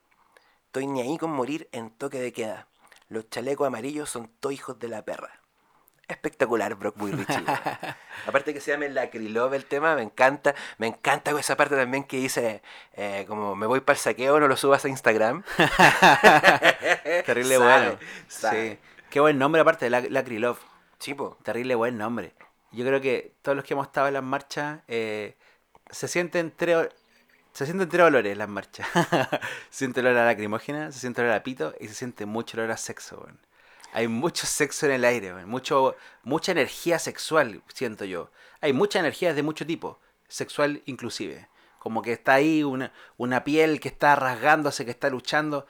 Estoy 0.66 0.86
ni 0.86 1.00
ahí 1.00 1.16
con 1.16 1.30
morir 1.30 1.68
en 1.72 1.90
toque 1.90 2.20
de 2.20 2.32
queda. 2.32 2.68
Los 3.08 3.30
chalecos 3.30 3.66
amarillos 3.66 4.10
son 4.10 4.28
todos 4.40 4.54
hijos 4.54 4.78
de 4.78 4.88
la 4.88 5.04
perra. 5.04 5.40
Espectacular, 6.08 6.74
Brock 6.74 6.96
Richie. 7.00 7.26
weón. 7.26 7.46
Aparte 8.26 8.54
que 8.54 8.60
se 8.60 8.72
llame 8.72 8.88
Lacrilove 8.88 9.56
el 9.56 9.66
tema, 9.66 9.94
me 9.94 10.02
encanta. 10.02 10.54
Me 10.78 10.86
encanta 10.86 11.38
esa 11.38 11.56
parte 11.56 11.76
también 11.76 12.04
que 12.04 12.16
dice, 12.16 12.62
eh, 12.94 13.24
como 13.28 13.54
me 13.54 13.66
voy 13.66 13.80
para 13.80 13.94
el 13.96 14.00
saqueo, 14.00 14.40
no 14.40 14.48
lo 14.48 14.56
subas 14.56 14.84
a 14.84 14.88
Instagram. 14.88 15.42
Terrible 17.26 17.56
Sabe, 17.56 17.58
bueno. 17.58 17.98
sabe. 18.26 18.72
Sí. 18.72 18.78
Qué 19.10 19.20
buen 19.20 19.38
nombre 19.38 19.60
aparte 19.60 19.84
de 19.86 19.90
la, 19.90 20.00
Lacrilove. 20.00 20.58
Chipo. 20.98 21.36
Terrible 21.42 21.74
buen 21.74 21.96
nombre. 21.98 22.34
Yo 22.72 22.84
creo 22.84 23.00
que 23.00 23.34
todos 23.42 23.56
los 23.56 23.64
que 23.64 23.74
hemos 23.74 23.86
estado 23.86 24.08
en 24.08 24.14
las 24.14 24.22
marchas 24.22 24.80
eh, 24.88 25.36
se 25.90 26.08
sienten 26.08 26.52
tres 26.56 26.88
se 27.52 27.66
sienten 27.66 27.88
tres 27.88 28.04
olores 28.04 28.36
las 28.36 28.48
marchas. 28.48 28.86
se 29.70 29.78
siente 29.78 30.00
el 30.00 30.06
olor 30.06 30.18
a 30.18 30.26
lacrimógena, 30.26 30.92
se 30.92 31.00
siente 31.00 31.22
el 31.22 31.26
olor 31.26 31.38
a 31.38 31.42
pito 31.42 31.74
y 31.80 31.88
se 31.88 31.94
siente 31.94 32.24
mucho 32.24 32.56
olor 32.56 32.70
a 32.70 32.76
sexo. 32.76 33.26
Hay 33.92 34.06
mucho 34.06 34.46
sexo 34.46 34.86
en 34.86 34.92
el 34.92 35.04
aire, 35.04 35.32
mucho 35.44 35.96
mucha 36.22 36.52
energía 36.52 36.98
sexual, 36.98 37.62
siento 37.74 38.04
yo. 38.04 38.30
Hay 38.60 38.72
muchas 38.72 39.00
energías 39.00 39.34
de 39.34 39.42
mucho 39.42 39.66
tipo, 39.66 39.98
sexual 40.28 40.82
inclusive. 40.86 41.48
Como 41.78 42.02
que 42.02 42.12
está 42.12 42.34
ahí 42.34 42.62
una, 42.62 42.92
una 43.16 43.44
piel 43.44 43.80
que 43.80 43.88
está 43.88 44.14
rasgándose, 44.14 44.84
que 44.84 44.90
está 44.90 45.10
luchando. 45.10 45.66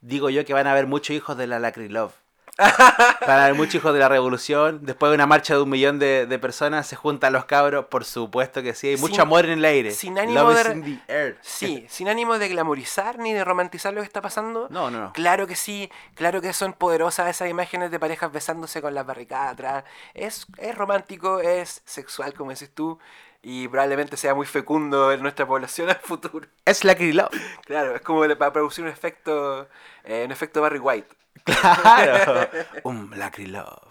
Digo 0.00 0.30
yo 0.30 0.44
que 0.44 0.52
van 0.52 0.66
a 0.66 0.72
haber 0.72 0.86
muchos 0.86 1.16
hijos 1.16 1.36
de 1.36 1.46
la 1.46 1.58
Lacrilove. 1.58 2.14
Van 2.58 3.38
a 3.38 3.44
haber 3.44 3.54
muchos 3.54 3.76
hijos 3.76 3.94
de 3.94 4.00
la 4.00 4.08
revolución. 4.08 4.80
Después 4.82 5.10
de 5.10 5.14
una 5.14 5.26
marcha 5.26 5.54
de 5.54 5.62
un 5.62 5.70
millón 5.70 5.98
de, 5.98 6.26
de 6.26 6.38
personas, 6.38 6.86
se 6.86 6.96
juntan 6.96 7.32
los 7.32 7.44
cabros. 7.44 7.86
Por 7.86 8.04
supuesto 8.04 8.62
que 8.62 8.74
sí. 8.74 8.88
Hay 8.88 8.96
mucho 8.96 9.14
Sin- 9.14 9.20
amor 9.20 9.44
en 9.44 9.58
el 9.58 9.64
aire. 9.64 9.90
Sin 9.92 10.18
ánimo 10.18 10.40
Love 10.40 10.54
de... 10.54 10.60
is 10.62 10.76
in 10.76 10.82
the 11.06 11.12
air. 11.12 11.38
Sí, 11.40 11.86
sin 11.88 12.08
ánimo 12.08 12.38
de 12.38 12.48
glamorizar 12.48 13.18
ni 13.18 13.32
de 13.32 13.44
romantizar 13.44 13.94
lo 13.94 14.00
que 14.00 14.06
está 14.06 14.20
pasando. 14.20 14.66
No, 14.70 14.90
no, 14.90 15.00
no. 15.00 15.12
Claro 15.12 15.46
que 15.46 15.54
sí, 15.56 15.90
claro 16.14 16.40
que 16.40 16.52
son 16.52 16.72
poderosas 16.72 17.28
esas 17.28 17.48
imágenes 17.48 17.90
de 17.90 18.00
parejas 18.00 18.32
besándose 18.32 18.82
con 18.82 18.94
las 18.94 19.06
barricadas 19.06 19.52
atrás. 19.52 19.84
Es, 20.14 20.46
es 20.56 20.74
romántico, 20.74 21.40
es 21.40 21.82
sexual, 21.84 22.34
como 22.34 22.50
dices 22.50 22.70
tú, 22.74 22.98
y 23.42 23.68
probablemente 23.68 24.16
sea 24.16 24.34
muy 24.34 24.46
fecundo 24.46 25.12
en 25.12 25.22
nuestra 25.22 25.46
población 25.46 25.88
al 25.90 25.96
futuro. 25.96 26.48
Es 26.64 26.84
Lacrilove. 26.84 27.30
Claro, 27.64 27.94
es 27.94 28.00
como 28.02 28.20
para 28.36 28.52
producir 28.52 28.84
un 28.84 28.90
efecto, 28.90 29.68
eh, 30.04 30.22
un 30.24 30.32
efecto 30.32 30.60
Barry 30.60 30.78
White. 30.78 31.08
Claro. 31.44 32.48
un 32.84 33.10
Lacrilove. 33.18 33.88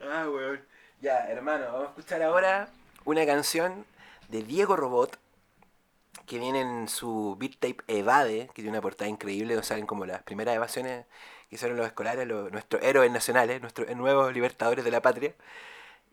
Ah, 0.00 0.28
weón. 0.28 0.60
Ya, 1.00 1.26
hermano, 1.28 1.64
vamos 1.66 1.86
a 1.86 1.88
escuchar 1.90 2.22
ahora 2.22 2.68
una 3.04 3.26
canción 3.26 3.84
de 4.28 4.42
Diego 4.42 4.76
Robot 4.76 5.18
que 6.26 6.38
viene 6.38 6.60
en 6.62 6.88
su 6.88 7.36
beat 7.38 7.54
tape 7.58 7.76
Evade, 7.88 8.46
que 8.48 8.62
tiene 8.62 8.70
una 8.70 8.80
portada 8.80 9.10
increíble, 9.10 9.54
donde 9.54 9.66
salen 9.66 9.86
como 9.86 10.06
las 10.06 10.22
primeras 10.22 10.54
evasiones 10.54 11.04
que 11.50 11.56
hicieron 11.56 11.76
los 11.76 11.86
escolares, 11.86 12.26
los- 12.26 12.50
nuestros 12.50 12.82
héroes 12.82 13.10
nacionales, 13.12 13.60
nuestros 13.60 13.94
nuevos 13.94 14.32
libertadores 14.32 14.84
de 14.84 14.90
la 14.90 15.02
patria. 15.02 15.34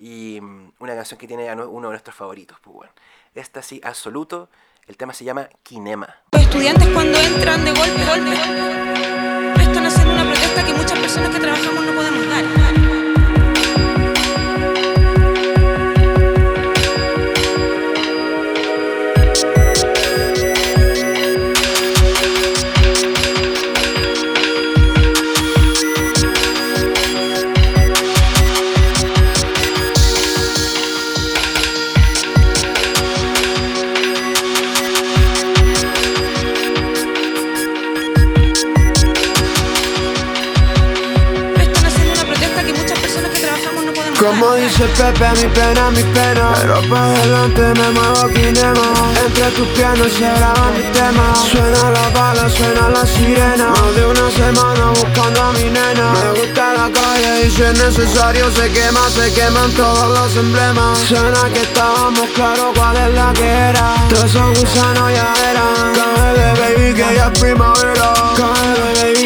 Y 0.01 0.41
mm, 0.41 0.71
una 0.79 0.95
canción 0.95 1.19
que 1.19 1.27
tiene 1.27 1.53
uno 1.53 1.87
de 1.87 1.93
nuestros 1.93 2.15
favoritos, 2.15 2.57
pues 2.63 2.75
bueno. 2.75 2.91
Esta 3.35 3.61
sí, 3.61 3.79
absoluto. 3.83 4.49
El 4.87 4.97
tema 4.97 5.13
se 5.13 5.23
llama 5.23 5.47
Kinema. 5.61 6.07
Los 6.31 6.41
estudiantes 6.41 6.87
cuando 6.87 7.19
entran 7.19 7.63
de 7.63 7.71
golpe, 7.71 8.03
golpe, 8.05 8.33
están 9.61 9.85
haciendo 9.85 10.13
una 10.13 10.23
protesta 10.23 10.65
que 10.65 10.73
muchas 10.73 10.99
personas 10.99 11.29
que 11.29 11.39
trabajamos 11.39 11.85
no 11.85 11.93
podemos 11.93 12.27
dar. 12.27 12.80
Como 44.21 44.53
dice 44.53 44.85
Pepe, 44.85 45.31
mi 45.41 45.49
pena, 45.49 45.89
mi 45.89 46.03
pena. 46.13 46.53
Pero 46.53 46.79
pa' 46.89 47.05
adelante 47.05 47.61
me 47.73 47.89
muevo 47.89 48.27
kinema 48.27 48.93
Entre 49.25 49.49
tus 49.57 49.67
piernas 49.69 50.11
se 50.13 50.29
graba 50.37 50.69
mi 50.77 50.83
tema. 50.93 51.33
Suena 51.49 51.89
la 51.89 52.07
bala, 52.13 52.47
suena 52.47 52.89
la 52.89 53.03
sirena. 53.03 53.69
Más 53.69 53.95
de 53.95 54.05
una 54.05 54.29
semana 54.29 54.91
buscando 54.91 55.41
a 55.41 55.51
mi 55.53 55.63
nena. 55.71 56.13
Me 56.13 56.39
gusta 56.39 56.73
la 56.73 56.91
calle 56.93 57.47
y 57.47 57.49
si 57.49 57.63
es 57.63 57.83
necesario 57.83 58.51
se 58.51 58.71
quema 58.71 59.09
Se 59.09 59.33
queman 59.33 59.71
todos 59.71 60.07
los 60.15 60.35
emblemas. 60.35 60.99
Suena 60.99 61.49
que 61.51 61.61
estábamos 61.61 62.29
claros 62.35 62.73
cuál 62.75 62.97
es 62.97 63.13
la 63.15 63.33
que 63.33 63.49
era. 63.49 63.95
Todos 64.07 64.25
esos 64.25 64.59
gusanos 64.59 65.13
ya 65.13 65.33
eran 65.49 65.93
Cáele 65.95 66.53
baby 66.61 66.93
que 66.93 67.15
ya 67.15 67.31
es 67.33 67.39
primavera 67.39 68.13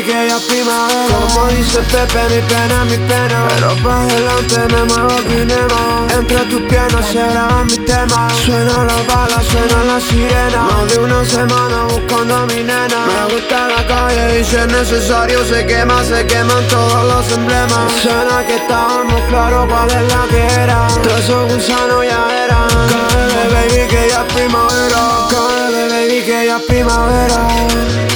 que 0.06 0.28
ya 0.28 0.38
es 0.38 0.44
primavera. 0.44 1.16
Como 1.18 1.48
dice 1.48 1.80
Pepe, 1.80 2.22
mi 2.30 2.42
pena, 2.48 2.86
mi 2.86 2.98
pena. 3.10 3.48
Pero 3.50 3.76
pa' 3.84 4.04
adelante 4.04 4.60
me 4.74 4.84
muevo 4.84 5.16
kinema 5.28 6.08
Entre 6.14 6.40
tus 6.46 6.62
piernas 6.62 7.06
se 7.08 7.24
graba 7.32 7.64
mi 7.64 7.78
tema. 7.78 8.30
Suena 8.46 8.84
la 8.90 8.98
bala, 9.10 9.42
suena 9.52 9.84
la 9.84 10.00
sirena. 10.00 10.62
Más 10.62 10.94
de 10.94 11.00
una 11.00 11.26
semana 11.26 11.78
buscando 11.90 12.36
a 12.36 12.46
mi 12.46 12.64
nena. 12.64 13.00
Me 13.08 13.34
gusta 13.34 13.68
la 13.68 13.88
calle 13.88 14.40
y 14.40 14.44
si 14.44 14.56
es 14.56 14.68
necesario 14.68 15.44
se 15.46 15.66
quema, 15.66 16.04
se 16.04 16.26
queman 16.28 16.64
todos 16.68 17.04
los 17.12 17.32
emblemas. 17.32 17.92
Suena 18.02 18.46
que 18.46 18.56
estábamos 18.56 19.22
claros 19.30 19.68
cuál 19.68 19.90
es 19.90 20.14
la 20.14 20.28
que 20.30 20.62
era. 20.62 20.88
Todos 21.04 21.20
esos 21.20 21.54
gusanos 21.54 22.06
ya 22.06 22.22
eran. 22.46 22.68
Cáele 22.92 23.44
baby 23.54 23.88
que 23.90 24.10
ya 24.10 24.22
es 24.26 24.34
primavera. 24.34 25.02
Cáele 25.32 25.90
baby 25.90 26.22
que 26.22 26.46
ya 26.46 26.58
es 26.58 26.64
primavera 26.64 28.15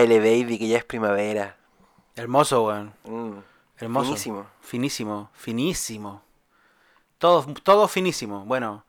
Cáele, 0.00 0.18
baby, 0.18 0.58
que 0.58 0.66
ya 0.66 0.78
es 0.78 0.84
primavera. 0.84 1.58
Hermoso, 2.16 2.64
weón. 2.64 2.94
Mm, 3.04 3.40
Hermoso. 3.76 4.06
Finísimo. 4.06 4.46
Finísimo, 4.62 5.30
finísimo. 5.34 6.22
Todo, 7.18 7.44
todo 7.62 7.86
finísimo. 7.86 8.46
Bueno, 8.46 8.86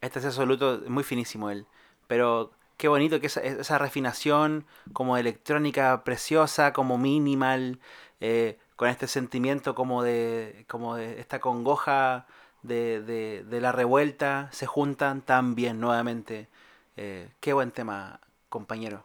este 0.00 0.20
es 0.20 0.24
absoluto, 0.24 0.80
muy 0.88 1.04
finísimo 1.04 1.50
él. 1.50 1.66
Pero 2.06 2.50
qué 2.78 2.88
bonito 2.88 3.20
que 3.20 3.26
esa, 3.26 3.42
esa 3.42 3.76
refinación 3.76 4.64
como 4.94 5.18
electrónica 5.18 6.02
preciosa, 6.02 6.72
como 6.72 6.96
minimal, 6.96 7.78
eh, 8.20 8.58
con 8.76 8.88
este 8.88 9.06
sentimiento 9.06 9.74
como 9.74 10.02
de, 10.02 10.64
como 10.66 10.96
de 10.96 11.20
esta 11.20 11.40
congoja 11.40 12.26
de, 12.62 13.02
de, 13.02 13.44
de 13.44 13.60
la 13.60 13.70
revuelta, 13.70 14.48
se 14.50 14.64
juntan 14.64 15.20
tan 15.20 15.54
bien 15.54 15.78
nuevamente. 15.78 16.48
Eh, 16.96 17.28
qué 17.40 17.52
buen 17.52 17.70
tema, 17.70 18.18
compañero. 18.48 19.04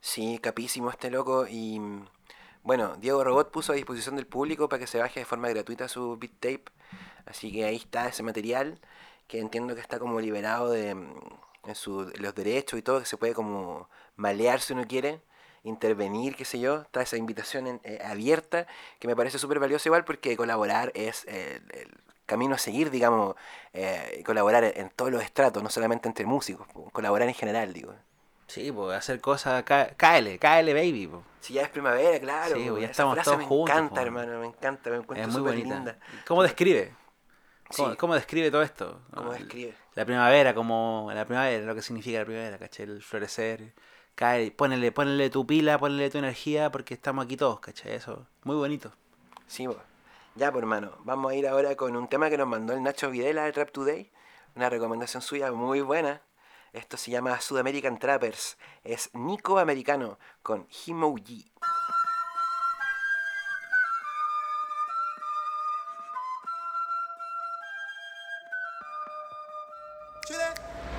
Sí, 0.00 0.38
capísimo 0.40 0.90
este 0.90 1.10
loco 1.10 1.46
y 1.48 1.78
mm, 1.80 2.06
bueno, 2.62 2.96
Diego 2.96 3.24
Robot 3.24 3.50
puso 3.50 3.72
a 3.72 3.76
disposición 3.76 4.16
del 4.16 4.26
público 4.26 4.68
para 4.68 4.80
que 4.80 4.86
se 4.86 4.98
baje 4.98 5.20
de 5.20 5.26
forma 5.26 5.48
gratuita 5.48 5.88
su 5.88 6.16
beat 6.18 6.32
tape, 6.40 6.64
así 7.26 7.52
que 7.52 7.64
ahí 7.64 7.76
está 7.76 8.08
ese 8.08 8.22
material 8.22 8.80
que 9.28 9.40
entiendo 9.40 9.74
que 9.74 9.80
está 9.80 9.98
como 9.98 10.20
liberado 10.20 10.70
de 10.70 10.94
mm, 10.94 11.14
en 11.66 11.74
su- 11.74 12.06
de 12.06 12.18
los 12.18 12.34
derechos 12.34 12.78
y 12.78 12.82
todo, 12.82 13.00
que 13.00 13.06
se 13.06 13.16
puede 13.18 13.34
como 13.34 13.88
malear 14.16 14.60
si 14.60 14.72
uno 14.72 14.86
quiere, 14.86 15.20
intervenir, 15.64 16.36
qué 16.36 16.44
sé 16.44 16.60
yo, 16.60 16.82
está 16.82 17.02
esa 17.02 17.16
invitación 17.16 17.66
en- 17.66 17.80
eh, 17.84 18.00
abierta 18.04 18.66
que 19.00 19.08
me 19.08 19.16
parece 19.16 19.38
súper 19.38 19.58
valiosa 19.60 19.88
igual 19.88 20.04
porque 20.04 20.36
colaborar 20.36 20.92
es 20.94 21.24
el, 21.28 21.62
camino 22.26 22.54
a 22.54 22.58
seguir, 22.58 22.90
digamos, 22.90 23.36
eh, 23.72 24.22
colaborar 24.26 24.64
en, 24.64 24.90
todos 24.90 25.10
los 25.10 25.22
estratos, 25.22 25.62
no 25.62 25.70
solamente 25.70 26.08
entre 26.08 26.26
músicos, 26.26 26.66
colaborar 26.92 27.28
en 27.28 27.34
general, 27.34 27.72
digo. 27.72 27.94
Sí, 28.48 28.72
pues 28.72 28.96
hacer 28.96 29.20
cosas, 29.20 29.62
cá- 29.62 29.94
cáele, 29.96 30.38
cáele, 30.38 30.72
baby. 30.74 31.06
po. 31.06 31.22
Si 31.40 31.52
ya 31.54 31.62
es 31.62 31.68
primavera, 31.68 32.18
claro. 32.18 32.56
Sí, 32.56 32.64
po, 32.64 32.70
pues 32.70 32.82
ya 32.82 32.88
estamos 32.90 33.14
frase 33.14 33.24
todos 33.30 33.38
me 33.38 33.44
juntos, 33.44 33.70
encanta, 33.76 33.94
po. 33.94 34.00
hermano, 34.00 34.40
me 34.40 34.46
encanta, 34.46 34.90
me 34.90 34.96
encuentro 34.96 35.26
Es 35.28 35.32
muy 35.32 35.42
bonita. 35.42 35.74
linda. 35.74 35.98
¿Cómo 36.26 36.42
describe? 36.42 36.94
¿Cómo, 37.76 37.90
Sí. 37.90 37.96
cómo 37.96 38.14
describe 38.14 38.50
todo 38.50 38.62
esto? 38.62 39.00
¿Cómo 39.14 39.32
El- 39.34 39.40
describe? 39.40 39.74
La 39.94 40.04
primavera, 40.04 40.54
como 40.54 41.10
la 41.14 41.24
primavera, 41.26 41.64
lo 41.66 41.74
que 41.74 41.82
significa 41.82 42.18
la 42.20 42.24
primavera, 42.24 42.58
¿cachai? 42.58 42.86
El 42.86 43.02
florecer. 43.02 43.74
Cae, 44.14 44.50
ponele, 44.50 44.90
ponele 44.90 45.30
tu 45.30 45.46
pila, 45.46 45.78
ponele 45.78 46.10
tu 46.10 46.18
energía, 46.18 46.70
porque 46.72 46.94
estamos 46.94 47.24
aquí 47.26 47.36
todos, 47.36 47.60
¿cachai? 47.60 47.92
Eso, 47.92 48.26
muy 48.44 48.56
bonito. 48.56 48.92
Sí, 49.46 49.66
po. 49.68 49.76
ya, 50.34 50.50
pues 50.52 50.62
hermano, 50.62 50.92
vamos 51.04 51.32
a 51.32 51.34
ir 51.34 51.46
ahora 51.48 51.74
con 51.76 51.94
un 51.96 52.08
tema 52.08 52.30
que 52.30 52.38
nos 52.38 52.46
mandó 52.48 52.72
el 52.72 52.82
Nacho 52.82 53.10
Videla 53.10 53.44
de 53.44 53.52
Trap 53.52 53.70
Today, 53.72 54.10
una 54.56 54.70
recomendación 54.70 55.20
suya 55.22 55.50
muy 55.52 55.80
buena. 55.82 56.22
Esto 56.78 56.96
se 56.96 57.10
llama 57.10 57.40
Sudamerican 57.40 57.98
Trappers, 57.98 58.56
es 58.84 59.10
Nico 59.12 59.58
Americano 59.58 60.16
con 60.44 60.68
Himoji. 60.86 61.50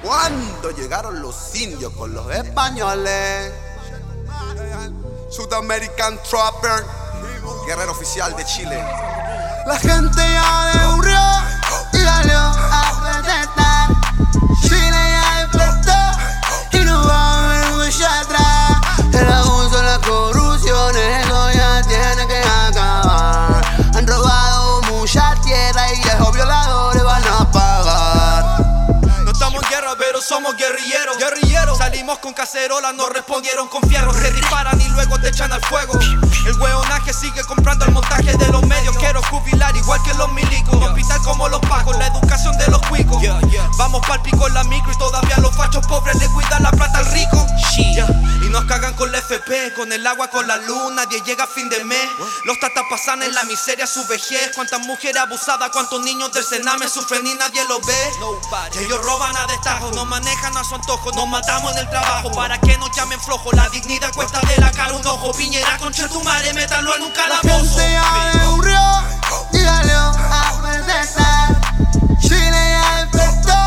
Cuando 0.03 0.71
llegaron 0.71 1.21
los 1.21 1.55
indios 1.55 1.93
con 1.93 2.13
los 2.13 2.29
españoles. 2.29 3.53
Sudamerican 5.31 6.21
Trapper, 6.23 6.83
guerrero 7.65 7.93
oficial 7.93 8.35
de 8.35 8.43
Chile. 8.43 8.83
La 9.65 9.79
gente 9.79 10.17
ya 10.17 10.71
descubrió 10.73 11.19
y 11.93 11.97
salió 11.97 12.37
a 12.37 13.13
protestar. 13.13 13.89
Chile 14.61 15.08
somos 30.49 30.57
guerrilleros. 30.57 31.17
Guerrilleros. 31.17 31.77
Salimos 31.77 32.19
con 32.19 32.33
cacerolas, 32.33 32.93
nos 32.95 33.09
respondieron 33.09 33.67
con 33.67 33.81
fierros. 33.87 34.15
Te 34.19 34.31
disparan 34.31 34.79
y 34.81 34.87
luego 34.89 35.19
te 35.19 35.29
echan 35.29 35.51
al 35.51 35.61
fuego. 35.61 35.93
El 36.45 36.53
hueonaje 36.99 37.13
sigue 37.13 37.43
comprando 37.43 37.85
el 37.85 37.91
montaje 37.91 38.35
de 38.35 38.47
los 38.47 38.61
medios. 38.63 38.95
Quiero 38.97 39.21
jubilar 39.23 39.75
igual 39.75 40.01
que 40.03 40.13
los 40.15 40.31
milicos. 40.31 40.75
Hospital 40.75 41.21
como 41.23 41.47
los 41.49 41.59
pagos, 41.61 41.97
la 41.97 42.07
educación 42.07 42.57
de 42.57 42.67
los 42.67 42.81
cuicos. 42.87 43.21
Vamos 43.77 44.05
pa'l 44.07 44.21
pico 44.21 44.47
en 44.47 44.53
la 44.53 44.63
micro 44.65 44.91
y 44.91 44.97
todavía 44.97 45.37
los 45.37 45.55
fachos 45.55 45.85
pobres 45.87 46.15
le 46.17 46.27
cuidan 46.29 46.63
la 46.63 46.71
plata 46.71 46.99
al 46.99 47.05
rico. 47.11 47.45
Y 47.77 48.49
nos 48.49 48.65
cagan 48.65 48.93
con 48.95 49.11
la 49.11 49.19
FP, 49.19 49.73
con 49.73 49.91
el 49.91 50.05
agua, 50.05 50.29
con 50.29 50.47
la 50.47 50.57
luz. 50.57 50.91
Nadie 50.93 51.21
llega 51.21 51.45
a 51.45 51.47
fin 51.47 51.69
de 51.69 51.83
mes. 51.83 52.09
Los 52.45 52.59
tatas 52.59 52.83
pasan 52.89 53.23
en 53.23 53.33
la 53.33 53.43
miseria, 53.43 53.87
su 53.87 54.05
vejez. 54.07 54.51
Cuántas 54.55 54.85
mujeres 54.85 55.21
abusadas, 55.21 55.69
cuántos 55.71 56.01
niños 56.01 56.31
del 56.33 56.43
Sename 56.43 56.87
sufren 56.89 57.25
y 57.25 57.33
nadie 57.35 57.63
los 57.65 57.85
ve. 57.85 58.11
Ellos 58.79 59.01
roban 59.03 59.35
a 59.35 59.45
destajo, 59.47 59.91
nos 59.91 60.05
manejan 60.07 60.55
a 60.57 60.63
su 60.63 60.75
antojo, 60.75 61.11
nos 61.11 61.27
matamos 61.27 61.73
en 61.73 61.79
el 61.79 61.89
trabajo 61.89 62.31
para 62.31 62.59
que 62.59 62.77
nos 62.77 62.91
llamen 62.95 63.19
flojo. 63.21 63.51
La 63.53 63.69
dignidad 63.69 64.13
cuesta 64.13 64.39
de 64.41 64.57
la 64.57 64.71
cara 64.71 64.93
un 64.93 65.05
ojo. 65.05 65.31
Piñera 65.33 65.77
concha 65.77 66.07
tu 66.07 66.21
madre, 66.23 66.53
métalo 66.53 66.88
en 66.95 67.03
un 67.03 67.09
La 67.09 67.13
calabozo. 67.13 67.79
gente 67.79 67.91
ya 67.91 68.01
y 69.53 69.57
salió 69.57 69.99
a. 69.99 71.59
Chile 72.19 72.51
ya 72.51 73.05
despertó 73.05 73.58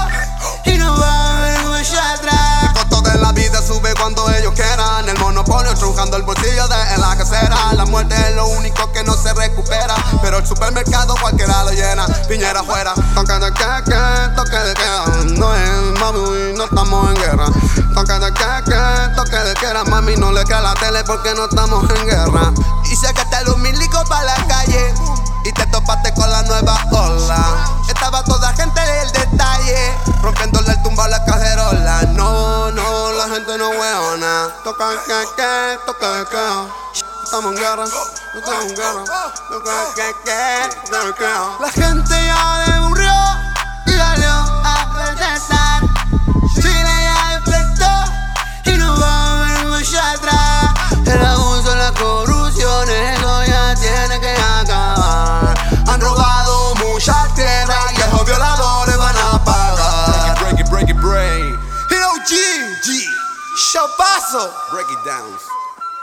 trujando 5.93 6.16
el 6.16 6.22
bolsillo 6.22 6.66
de 6.68 6.99
la 6.99 7.16
casera. 7.16 7.72
La 7.74 7.84
muerte 7.84 8.14
es 8.14 8.34
lo 8.34 8.47
único 8.49 8.90
que 8.93 9.05
no 9.05 9.14
se 9.14 9.32
recupera. 9.34 9.95
Pero 10.22 10.38
el 10.38 10.47
supermercado 10.47 11.14
cualquiera 11.20 11.64
lo 11.64 11.70
llena. 11.70 12.07
Piñera 12.28 12.61
afuera. 12.61 12.95
Toque 13.14 13.32
de 13.32 13.53
que, 13.53 13.64
que, 13.84 14.34
toque 14.34 14.57
de 14.57 14.74
queda. 14.74 15.05
No 15.36 15.55
es 15.55 16.01
mami, 16.01 16.53
no 16.57 16.64
estamos 16.64 17.11
en 17.11 17.16
guerra. 17.16 17.47
Toque 17.95 18.12
de 18.12 18.32
que, 18.32 18.70
que, 18.70 19.14
toque 19.16 19.36
de 19.36 19.55
queda. 19.55 19.84
Mami, 19.84 20.16
no 20.16 20.32
le 20.32 20.45
queda 20.45 20.62
la 20.62 20.74
tele 20.74 21.05
porque 21.05 21.34
no 21.34 21.45
estamos 21.45 21.84
en 21.90 22.07
guerra. 22.07 22.53
Y 22.90 22.97
sacaste 22.97 23.45
los 23.45 23.59
milicos 23.59 24.07
pa' 24.09 24.22
la 24.24 24.34
calle 24.47 24.93
Y 25.45 25.53
te 25.53 25.66
topaste 25.66 26.12
con 26.14 26.30
la 26.30 26.43
nueva 26.43 26.76
ola. 26.90 27.80
Estaba 27.88 28.22
toda 28.24 28.53
gente 28.55 28.80
del 28.80 29.12
detalle 29.12 29.95
Rompiéndole 30.22 30.72
el 30.72 30.82
tumbo 30.82 31.03
a 31.03 31.09
la 31.09 31.24
cajerola. 31.24 32.03
No, 32.14 32.61
no, 32.61 32.61
la 33.22 33.34
gente 33.36 33.56
no 33.56 33.68
hueona. 33.68 34.48
toca 34.64 34.90
que 35.04 35.24
que, 35.36 35.78
toca 35.86 36.24
que. 36.28 37.02
Estamos 37.22 37.52
en 37.52 37.58
guerra, 37.58 37.84
no 37.86 38.38
estamos 38.40 38.64
en 38.64 38.76
guerra. 38.76 39.04
Toca 39.48 39.94
que 39.94 40.14
que, 40.24 40.90
toca 40.90 41.14
que. 41.14 41.62
La 41.62 41.70
gente 41.70 42.10
ya 42.10 42.64
deburrió 42.66 43.12
y 43.86 43.92
salió 43.92 44.41
Chapazo, 63.72 64.52
Break 64.70 64.90
it 64.90 65.02
down. 65.02 65.34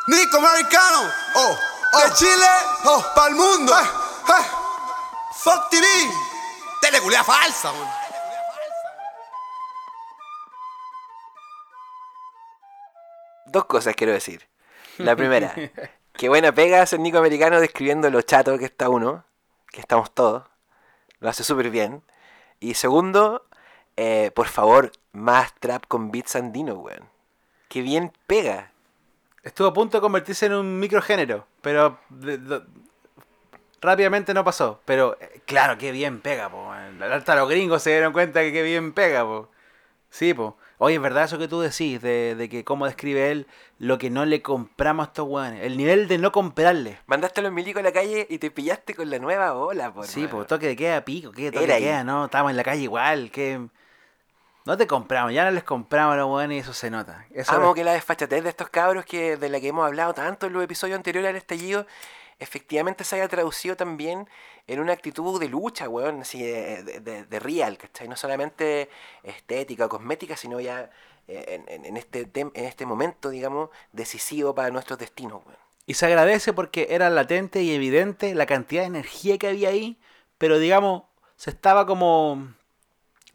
Nico 0.08 0.38
Americano, 0.38 1.08
oh, 1.36 1.56
de 2.04 2.14
Chile, 2.16 2.48
oh, 2.86 3.06
pa'l 3.14 3.36
mundo. 3.36 3.72
Eh, 3.72 3.84
eh. 3.84 4.46
Fuck 5.36 5.70
TV, 5.70 5.86
teleculea 6.82 7.24
falsa, 7.24 7.72
man. 7.72 7.88
Dos 13.46 13.66
cosas 13.66 13.94
quiero 13.96 14.14
decir. 14.14 14.50
La 14.98 15.16
primera, 15.16 15.54
que 16.14 16.28
buena 16.28 16.52
pega 16.52 16.82
hace 16.82 16.96
el 16.96 17.04
Nico 17.04 17.20
Americano 17.20 17.60
describiendo 17.60 18.10
lo 18.10 18.24
chato 18.24 18.58
que 18.58 18.66
está 18.66 18.90
uno, 18.90 19.26
que 19.68 19.80
estamos 19.80 20.12
todos. 20.12 20.44
Lo 21.20 21.30
hace 21.30 21.44
súper 21.44 21.70
bien. 21.70 22.02
Y 22.60 22.74
segundo, 22.74 23.46
eh, 23.96 24.32
por 24.34 24.48
favor, 24.48 24.92
más 25.12 25.54
trap 25.60 25.86
con 25.88 26.10
beats 26.10 26.36
andino, 26.36 26.74
weón. 26.74 27.19
Que 27.70 27.82
bien 27.82 28.12
pega. 28.28 28.72
Estuvo 29.44 29.68
a 29.70 29.74
punto 29.74 29.98
de 29.98 30.02
convertirse 30.02 30.48
en 30.48 30.54
un 30.54 30.80
microgénero, 30.80 31.46
pero 31.62 31.98
de- 32.10 32.38
de- 32.38 32.62
rápidamente 33.82 34.34
no 34.34 34.44
pasó. 34.44 34.82
Pero 34.86 35.18
eh, 35.22 35.42
claro, 35.46 35.78
qué 35.78 35.92
bien 35.92 36.20
pega, 36.20 36.50
po. 36.50 36.72
Hasta 36.72 37.36
los 37.36 37.50
gringos 37.50 37.82
se 37.84 37.92
dieron 37.92 38.12
cuenta 38.14 38.42
que 38.42 38.52
qué 38.52 38.64
bien 38.64 38.92
pega, 38.94 39.24
po. 39.24 39.50
Sí, 40.10 40.34
po. 40.34 40.58
Oye, 40.82 40.96
es 40.96 41.02
verdad 41.02 41.26
eso 41.26 41.38
que 41.38 41.48
tú 41.50 41.60
decís, 41.60 42.02
de, 42.02 42.36
de 42.36 42.48
que 42.50 42.64
cómo 42.64 42.86
describe 42.86 43.32
él 43.32 43.48
lo 43.80 43.98
que 43.98 44.10
no 44.10 44.26
le 44.26 44.42
compramos 44.42 45.06
a 45.08 45.10
estos 45.10 45.28
weones. 45.28 45.62
El 45.64 45.78
nivel 45.78 46.08
de 46.08 46.18
no 46.18 46.32
comprarle. 46.32 47.00
Mandaste 47.06 47.42
a 47.42 47.44
los 47.44 47.52
milicos 47.52 47.82
a 47.82 47.84
la 47.84 47.92
calle 47.92 48.26
y 48.30 48.38
te 48.40 48.50
pillaste 48.50 48.96
con 48.96 49.10
la 49.10 49.20
nueva 49.20 49.54
ola, 49.56 49.94
por 49.94 50.08
Sí, 50.08 50.26
pues 50.28 50.48
toque 50.48 50.68
de 50.68 50.76
queda 50.78 51.04
pico, 51.04 51.32
¿qué 51.32 51.52
toque 51.52 51.66
Era 51.66 51.74
de 51.76 51.78
ahí. 51.80 51.84
queda? 51.84 52.04
No, 52.06 52.26
estábamos 52.26 52.52
en 52.52 52.58
la 52.58 52.64
calle 52.64 52.82
igual, 52.84 53.30
que... 53.30 53.60
No 54.70 54.78
te 54.78 54.86
compramos, 54.86 55.34
ya 55.34 55.46
no 55.46 55.50
les 55.50 55.64
compramos 55.64 56.14
a 56.14 56.18
los 56.18 56.52
y 56.52 56.60
eso 56.60 56.74
se 56.74 56.92
nota. 56.92 57.26
Eso 57.34 57.54
Amo 57.54 57.70
es- 57.70 57.76
que 57.76 57.84
la 57.84 57.94
desfachatez 57.94 58.44
de 58.44 58.50
estos 58.52 58.70
cabros 58.70 59.04
que 59.04 59.36
de 59.36 59.50
la 59.50 59.60
que 59.60 59.70
hemos 59.70 59.84
hablado 59.84 60.14
tanto 60.14 60.46
en 60.46 60.54
los 60.54 60.64
episodios 60.64 60.96
anteriores 60.96 61.28
al 61.28 61.38
estallido, 61.38 61.88
efectivamente 62.38 63.04
se 63.04 63.16
haya 63.16 63.28
traducido 63.28 63.76
también 63.76 64.30
en 64.68 64.80
una 64.80 64.94
actitud 64.94 65.40
de 65.40 65.50
lucha, 65.50 65.90
weón, 65.90 66.22
así 66.22 66.44
de, 66.44 66.84
de, 66.84 67.24
de- 67.26 67.40
real, 67.40 67.80
¿cachai? 67.80 68.08
No 68.08 68.16
solamente 68.16 68.92
estética 69.24 69.88
o 69.88 69.90
cosmética, 69.90 70.38
sino 70.38 70.60
ya 70.60 70.92
eh, 71.28 71.46
en, 71.48 71.68
en- 71.68 71.86
en 71.86 71.98
este 71.98 72.28
tem- 72.32 72.52
en 72.54 72.66
este 72.66 72.86
momento, 72.86 73.32
digamos, 73.32 73.72
decisivo 73.92 74.54
para 74.54 74.70
nuestros 74.70 75.00
destinos, 75.00 75.42
weón. 75.48 75.58
Y 75.88 75.96
se 75.96 76.06
agradece 76.06 76.54
porque 76.54 76.90
era 76.92 77.10
latente 77.10 77.64
y 77.64 77.74
evidente 77.74 78.36
la 78.36 78.46
cantidad 78.46 78.84
de 78.84 78.88
energía 78.90 79.40
que 79.40 79.48
había 79.48 79.70
ahí, 79.70 79.98
pero 80.38 80.60
digamos, 80.60 81.06
se 81.38 81.50
estaba 81.50 81.88
como... 81.88 82.54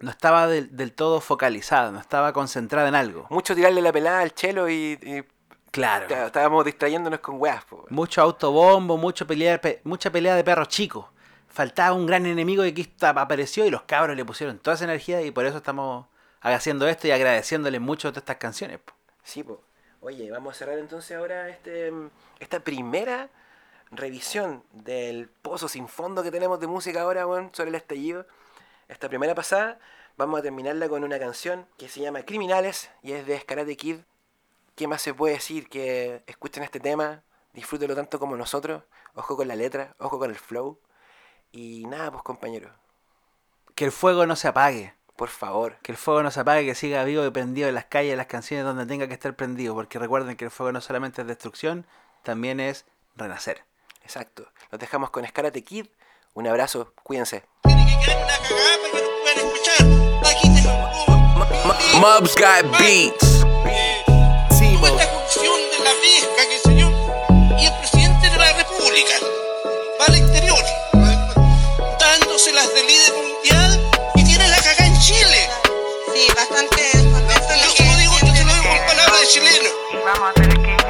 No 0.00 0.10
estaba 0.10 0.46
del, 0.46 0.76
del 0.76 0.92
todo 0.92 1.20
focalizada, 1.20 1.90
no 1.90 2.00
estaba 2.00 2.32
concentrada 2.32 2.88
en 2.88 2.94
algo. 2.94 3.26
Mucho 3.30 3.54
tirarle 3.54 3.80
la 3.80 3.92
pelada 3.92 4.20
al 4.20 4.34
chelo 4.34 4.68
y, 4.68 4.98
y 5.02 5.24
Claro. 5.70 6.06
estábamos 6.26 6.64
distrayéndonos 6.64 7.20
con 7.20 7.40
weas, 7.40 7.64
po. 7.64 7.84
Mucho 7.90 8.22
autobombo, 8.22 8.96
mucho 8.96 9.26
pelea, 9.26 9.60
pe- 9.60 9.80
mucha 9.84 10.10
pelea 10.10 10.36
de 10.36 10.44
perros 10.44 10.68
chicos. 10.68 11.06
Faltaba 11.48 11.94
un 11.94 12.06
gran 12.06 12.26
enemigo 12.26 12.64
y 12.64 12.68
aquí 12.70 12.82
está- 12.82 13.10
apareció 13.10 13.64
y 13.66 13.70
los 13.70 13.82
cabros 13.82 14.16
le 14.16 14.24
pusieron 14.24 14.58
toda 14.58 14.74
esa 14.74 14.84
energía 14.84 15.22
y 15.22 15.30
por 15.30 15.44
eso 15.46 15.56
estamos 15.58 16.06
haciendo 16.40 16.86
esto 16.88 17.06
y 17.08 17.10
agradeciéndole 17.12 17.80
mucho 17.80 18.12
de 18.12 18.18
estas 18.20 18.36
canciones. 18.36 18.78
po. 18.80 18.92
Sí, 19.22 19.42
po. 19.42 19.62
Oye, 20.00 20.30
vamos 20.30 20.54
a 20.54 20.58
cerrar 20.58 20.78
entonces 20.78 21.16
ahora 21.16 21.48
este, 21.48 21.92
esta 22.38 22.60
primera 22.60 23.30
revisión 23.90 24.62
del 24.72 25.28
pozo 25.28 25.68
sin 25.68 25.88
fondo 25.88 26.22
que 26.22 26.30
tenemos 26.30 26.60
de 26.60 26.66
música 26.66 27.02
ahora, 27.02 27.26
weón, 27.26 27.50
sobre 27.52 27.70
el 27.70 27.76
estallido. 27.76 28.26
Esta 28.88 29.08
primera 29.08 29.34
pasada, 29.34 29.78
vamos 30.16 30.40
a 30.40 30.42
terminarla 30.42 30.88
con 30.88 31.04
una 31.04 31.18
canción 31.18 31.66
que 31.78 31.88
se 31.88 32.00
llama 32.00 32.22
Criminales 32.22 32.90
y 33.02 33.12
es 33.12 33.26
de 33.26 33.40
Karate 33.42 33.76
Kid. 33.76 33.98
¿Qué 34.76 34.88
más 34.88 35.02
se 35.02 35.14
puede 35.14 35.34
decir? 35.34 35.68
Que 35.68 36.22
escuchen 36.26 36.62
este 36.62 36.80
tema, 36.80 37.22
disfrútenlo 37.52 37.94
tanto 37.94 38.18
como 38.18 38.36
nosotros. 38.36 38.82
Ojo 39.14 39.36
con 39.36 39.46
la 39.48 39.56
letra, 39.56 39.94
ojo 39.98 40.18
con 40.18 40.30
el 40.30 40.36
flow. 40.36 40.78
Y 41.52 41.86
nada, 41.86 42.10
pues 42.10 42.22
compañeros, 42.24 42.72
Que 43.76 43.84
el 43.84 43.92
fuego 43.92 44.26
no 44.26 44.34
se 44.36 44.48
apague. 44.48 44.92
por 45.16 45.28
favor, 45.28 45.76
Que 45.82 45.92
el 45.92 45.98
fuego 45.98 46.22
no 46.24 46.30
se 46.32 46.40
apague, 46.40 46.66
que 46.66 46.74
siga 46.74 47.04
vivo 47.04 47.24
y 47.24 47.30
prendido 47.30 47.68
en 47.68 47.76
las 47.76 47.84
calles, 47.84 48.10
en 48.12 48.18
las 48.18 48.26
canciones 48.26 48.66
donde 48.66 48.86
tenga 48.86 49.06
que 49.06 49.14
estar 49.14 49.34
prendido. 49.36 49.74
Porque 49.74 49.98
recuerden 50.00 50.36
que 50.36 50.44
el 50.44 50.50
fuego 50.50 50.72
no 50.72 50.80
solamente 50.80 51.22
es 51.22 51.28
destrucción, 51.28 51.86
también 52.24 52.58
es 52.58 52.84
renacer. 53.16 53.64
exacto. 54.02 54.48
Los 54.70 54.80
dejamos 54.80 55.10
con 55.10 55.24
Karate 55.24 55.62
Kid. 55.62 55.86
Un 56.36 56.48
abrazo, 56.48 56.92
cuídense. 57.04 57.44
Mubs 62.00 62.34
got 62.34 62.64
beats. 62.76 63.44
Esta 64.84 65.06
función 65.06 65.60
de 65.70 65.78
la 65.84 65.92
pesca, 66.02 66.42
qué 66.50 66.58
sé 66.64 66.76
yo, 66.76 66.90
y 67.56 67.66
el 67.66 67.72
presidente 67.78 68.30
de 68.30 68.36
la 68.36 68.52
República 68.52 69.14
va 70.00 70.06
al 70.06 70.14
exterior, 70.16 70.58
dándoselas 72.00 72.74
de 72.74 72.82
líder 72.82 73.12
mundial 73.14 73.90
y 74.16 74.24
tiene 74.24 74.48
la 74.48 74.56
cagada 74.56 74.86
en 74.86 74.98
Chile. 74.98 75.48
Sí, 76.12 76.26
bastante. 76.34 76.82
Yo 77.78 77.84
lo 77.84 77.96
digo, 77.96 78.12
yo 78.24 78.34
se 78.34 78.44
lo 78.44 78.52
digo 78.54 78.68
con 78.68 78.86
palabras 78.86 79.20
de 79.20 79.26
chileno. 79.28 79.70
Vamos 80.04 80.30
a 80.30 80.32
tener 80.34 80.62
que 80.62 80.83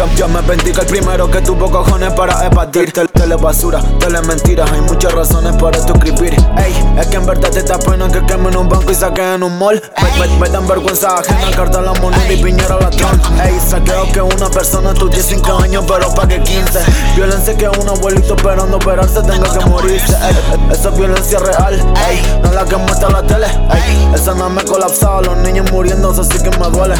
Yo, 0.00 0.06
yo, 0.16 0.28
me 0.28 0.40
bendiga 0.40 0.80
el 0.80 0.86
primero 0.86 1.30
que 1.30 1.42
tuvo 1.42 1.70
cojones 1.70 2.10
para 2.14 2.46
evadir. 2.46 2.90
Tel- 2.90 3.10
Tele 3.10 3.36
basura, 3.36 3.82
tele 3.98 4.22
mentiras, 4.22 4.70
hay 4.72 4.80
muchas 4.80 5.12
razones 5.12 5.54
para 5.60 5.76
esto 5.76 5.92
escribir. 5.92 6.32
Ey, 6.56 6.74
es 6.98 7.06
que 7.08 7.16
en 7.16 7.26
verdad 7.26 7.50
te 7.50 7.62
da 7.62 7.78
pena 7.78 8.08
que 8.10 8.24
quemen 8.24 8.56
un 8.56 8.66
banco 8.66 8.90
y 8.90 8.94
saquen 8.94 9.42
un 9.42 9.58
mall. 9.58 9.82
Me, 10.18 10.26
me- 10.26 10.38
me 10.38 10.48
dan 10.48 10.66
vergüenza 10.66 11.18
ajena, 11.18 11.50
carta 11.54 11.82
la 11.82 11.92
moneda 12.00 12.32
y 12.32 12.42
piñera 12.42 12.76
ladrón 12.80 13.20
Ey, 13.44 13.60
saqueo 13.60 14.10
que 14.10 14.22
una 14.22 14.48
persona 14.48 14.92
estudia 14.92 15.22
5 15.22 15.58
años 15.62 15.84
pero 15.86 16.12
pa' 16.14 16.26
que 16.26 16.40
15 16.42 16.80
Violencia 17.14 17.54
que 17.56 17.68
un 17.68 17.86
abuelito 17.88 18.34
esperando 18.36 18.78
operarse 18.78 19.20
tenga 19.22 19.52
que 19.52 19.66
morirse. 19.66 20.14
Ey, 20.14 20.70
esa 20.72 20.88
es 20.88 20.96
violencia 20.96 21.38
real, 21.40 21.74
ey, 22.08 22.40
no 22.42 22.52
la 22.52 22.64
que 22.64 22.76
muestra 22.76 23.10
la 23.10 23.22
tele. 23.22 23.46
Ey, 23.46 24.12
esa 24.14 24.32
no 24.34 24.48
me 24.48 24.64
colapsaba, 24.64 25.20
los 25.20 25.36
niños 25.38 25.70
muriéndose 25.70 26.22
así 26.22 26.42
que 26.42 26.50
me 26.58 26.68
duele. 26.70 26.94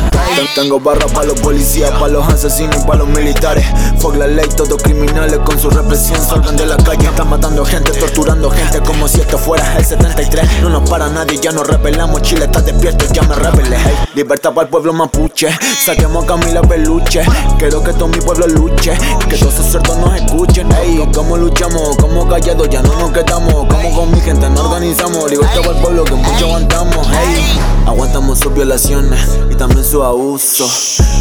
Tengo 0.55 0.79
barras 0.81 1.11
para 1.13 1.29
los 1.29 1.41
policías, 1.41 1.91
para 1.93 2.09
los 2.09 2.29
asesinos 2.29 2.85
y 2.91 2.97
para 2.97 3.05
los 3.05 3.09
militares. 3.09 3.65
Fuck 3.99 4.17
la 4.17 4.27
ley, 4.27 4.49
todos 4.57 4.83
criminales 4.83 5.39
con 5.45 5.59
su 5.59 5.71
represión. 5.71 6.21
Salgan 6.21 6.57
de 6.57 6.67
la 6.67 6.77
calle 6.77 7.07
Están 7.07 7.29
matando 7.29 7.65
gente, 7.65 7.93
torturando 7.93 8.51
gente 8.51 8.81
como 8.81 9.07
si 9.09 9.21
esto 9.21 9.37
fuera 9.39 9.77
el 9.77 9.85
73 9.85 10.63
No 10.63 10.71
nos 10.71 10.89
para 10.89 11.09
nadie, 11.09 11.39
ya 11.41 11.53
nos 11.53 11.67
rebelamos, 11.67 12.23
Chile 12.23 12.47
está 12.47 12.61
despierto, 12.61 13.05
ya 13.13 13.23
me 13.23 13.35
rebelé. 13.35 13.77
Ey, 13.77 13.95
Libertad 14.15 14.53
para 14.53 14.67
el 14.67 14.71
pueblo 14.71 14.93
mapuche, 14.93 15.49
saquemos 15.85 16.25
a 16.25 16.27
Camila 16.27 16.63
Peluche 16.63 17.23
Quiero 17.59 17.83
que 17.83 17.93
todo 17.93 18.09
mi 18.09 18.19
pueblo 18.19 18.47
luche, 18.47 18.97
que 19.29 19.37
todos 19.37 19.55
esos 19.55 19.67
cerdos 19.67 19.97
nos 19.99 20.15
escuchen. 20.15 20.69
Ey, 20.73 21.07
¿cómo 21.15 21.37
luchamos? 21.37 21.97
¿Cómo 21.99 22.27
callados? 22.29 22.69
Ya 22.71 22.83
no 22.83 22.95
nos 22.97 23.13
quedamos. 23.13 23.67
Como 23.67 23.95
con 23.95 24.13
mi 24.13 24.21
gente 24.21 24.49
nos 24.51 24.61
organizamos 24.61 25.31
Libertad 25.31 25.61
para 25.61 25.77
el 25.77 25.83
pueblo 25.83 26.05
que 26.05 26.15
mucho 26.15 26.47
aguantamos. 26.47 27.07
Ey, 27.09 27.61
aguantamos 27.87 28.39
sus 28.39 28.55
violaciones 28.55 29.21
y 29.51 29.55
también 29.55 29.85
su 29.85 30.03
abuso 30.03 30.67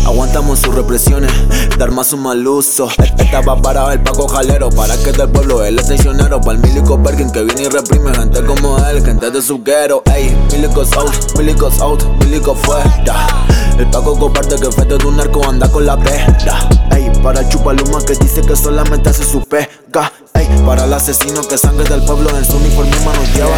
Aguantamos 0.05 0.59
sus 0.59 0.73
represiones, 0.73 1.31
dar 1.77 1.91
más 1.91 2.13
un 2.13 2.23
mal 2.23 2.47
uso. 2.47 2.89
Estaba 3.17 3.61
para 3.61 3.93
el 3.93 4.01
Paco 4.01 4.27
Jalero, 4.27 4.69
para 4.69 4.97
que 4.97 5.11
del 5.11 5.29
pueblo 5.29 5.63
él 5.63 5.79
es 5.79 5.87
seccionero. 5.87 6.41
Para 6.41 6.57
el 6.57 6.59
Milico 6.59 6.97
Bergen 6.97 7.31
que 7.31 7.43
viene 7.43 7.63
y 7.63 7.67
reprime 7.67 8.13
gente 8.13 8.43
como 8.45 8.77
él, 8.85 9.03
gente 9.03 9.31
de 9.31 9.41
su 9.41 9.63
guero. 9.63 10.03
Ey, 10.13 10.35
Milico's 10.51 10.93
out, 10.93 11.11
Milico's 11.37 11.79
out, 11.79 12.03
Milico 12.23 12.55
fuera. 12.55 13.45
El 13.77 13.89
Paco 13.89 14.17
comparte 14.19 14.55
que 14.57 14.71
frente 14.71 14.97
de 14.97 15.05
un 15.05 15.17
narco 15.17 15.41
anda 15.47 15.69
con 15.71 15.85
la 15.85 15.97
pera. 15.97 16.67
Ey, 16.91 17.11
para 17.23 17.41
el 17.41 17.49
chupaluma 17.49 18.01
que 18.05 18.13
dice 18.15 18.41
que 18.41 18.55
solamente 18.55 19.09
hace 19.09 19.23
su 19.23 19.41
pesca. 19.41 20.11
Ey, 20.33 20.47
para 20.65 20.83
el 20.83 20.93
asesino 20.93 21.41
que 21.47 21.57
sangre 21.57 21.87
del 21.87 22.03
pueblo 22.03 22.29
en 22.37 22.45
su 22.45 22.57
uniforme 22.57 22.95
mano 23.05 23.19
lleva. 23.33 23.55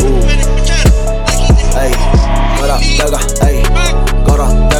Uh. 0.00 0.42
Ey, 1.78 1.92
cara, 2.60 2.78
pega, 2.98 3.18
ey, 3.46 3.62
cara. 4.26 4.71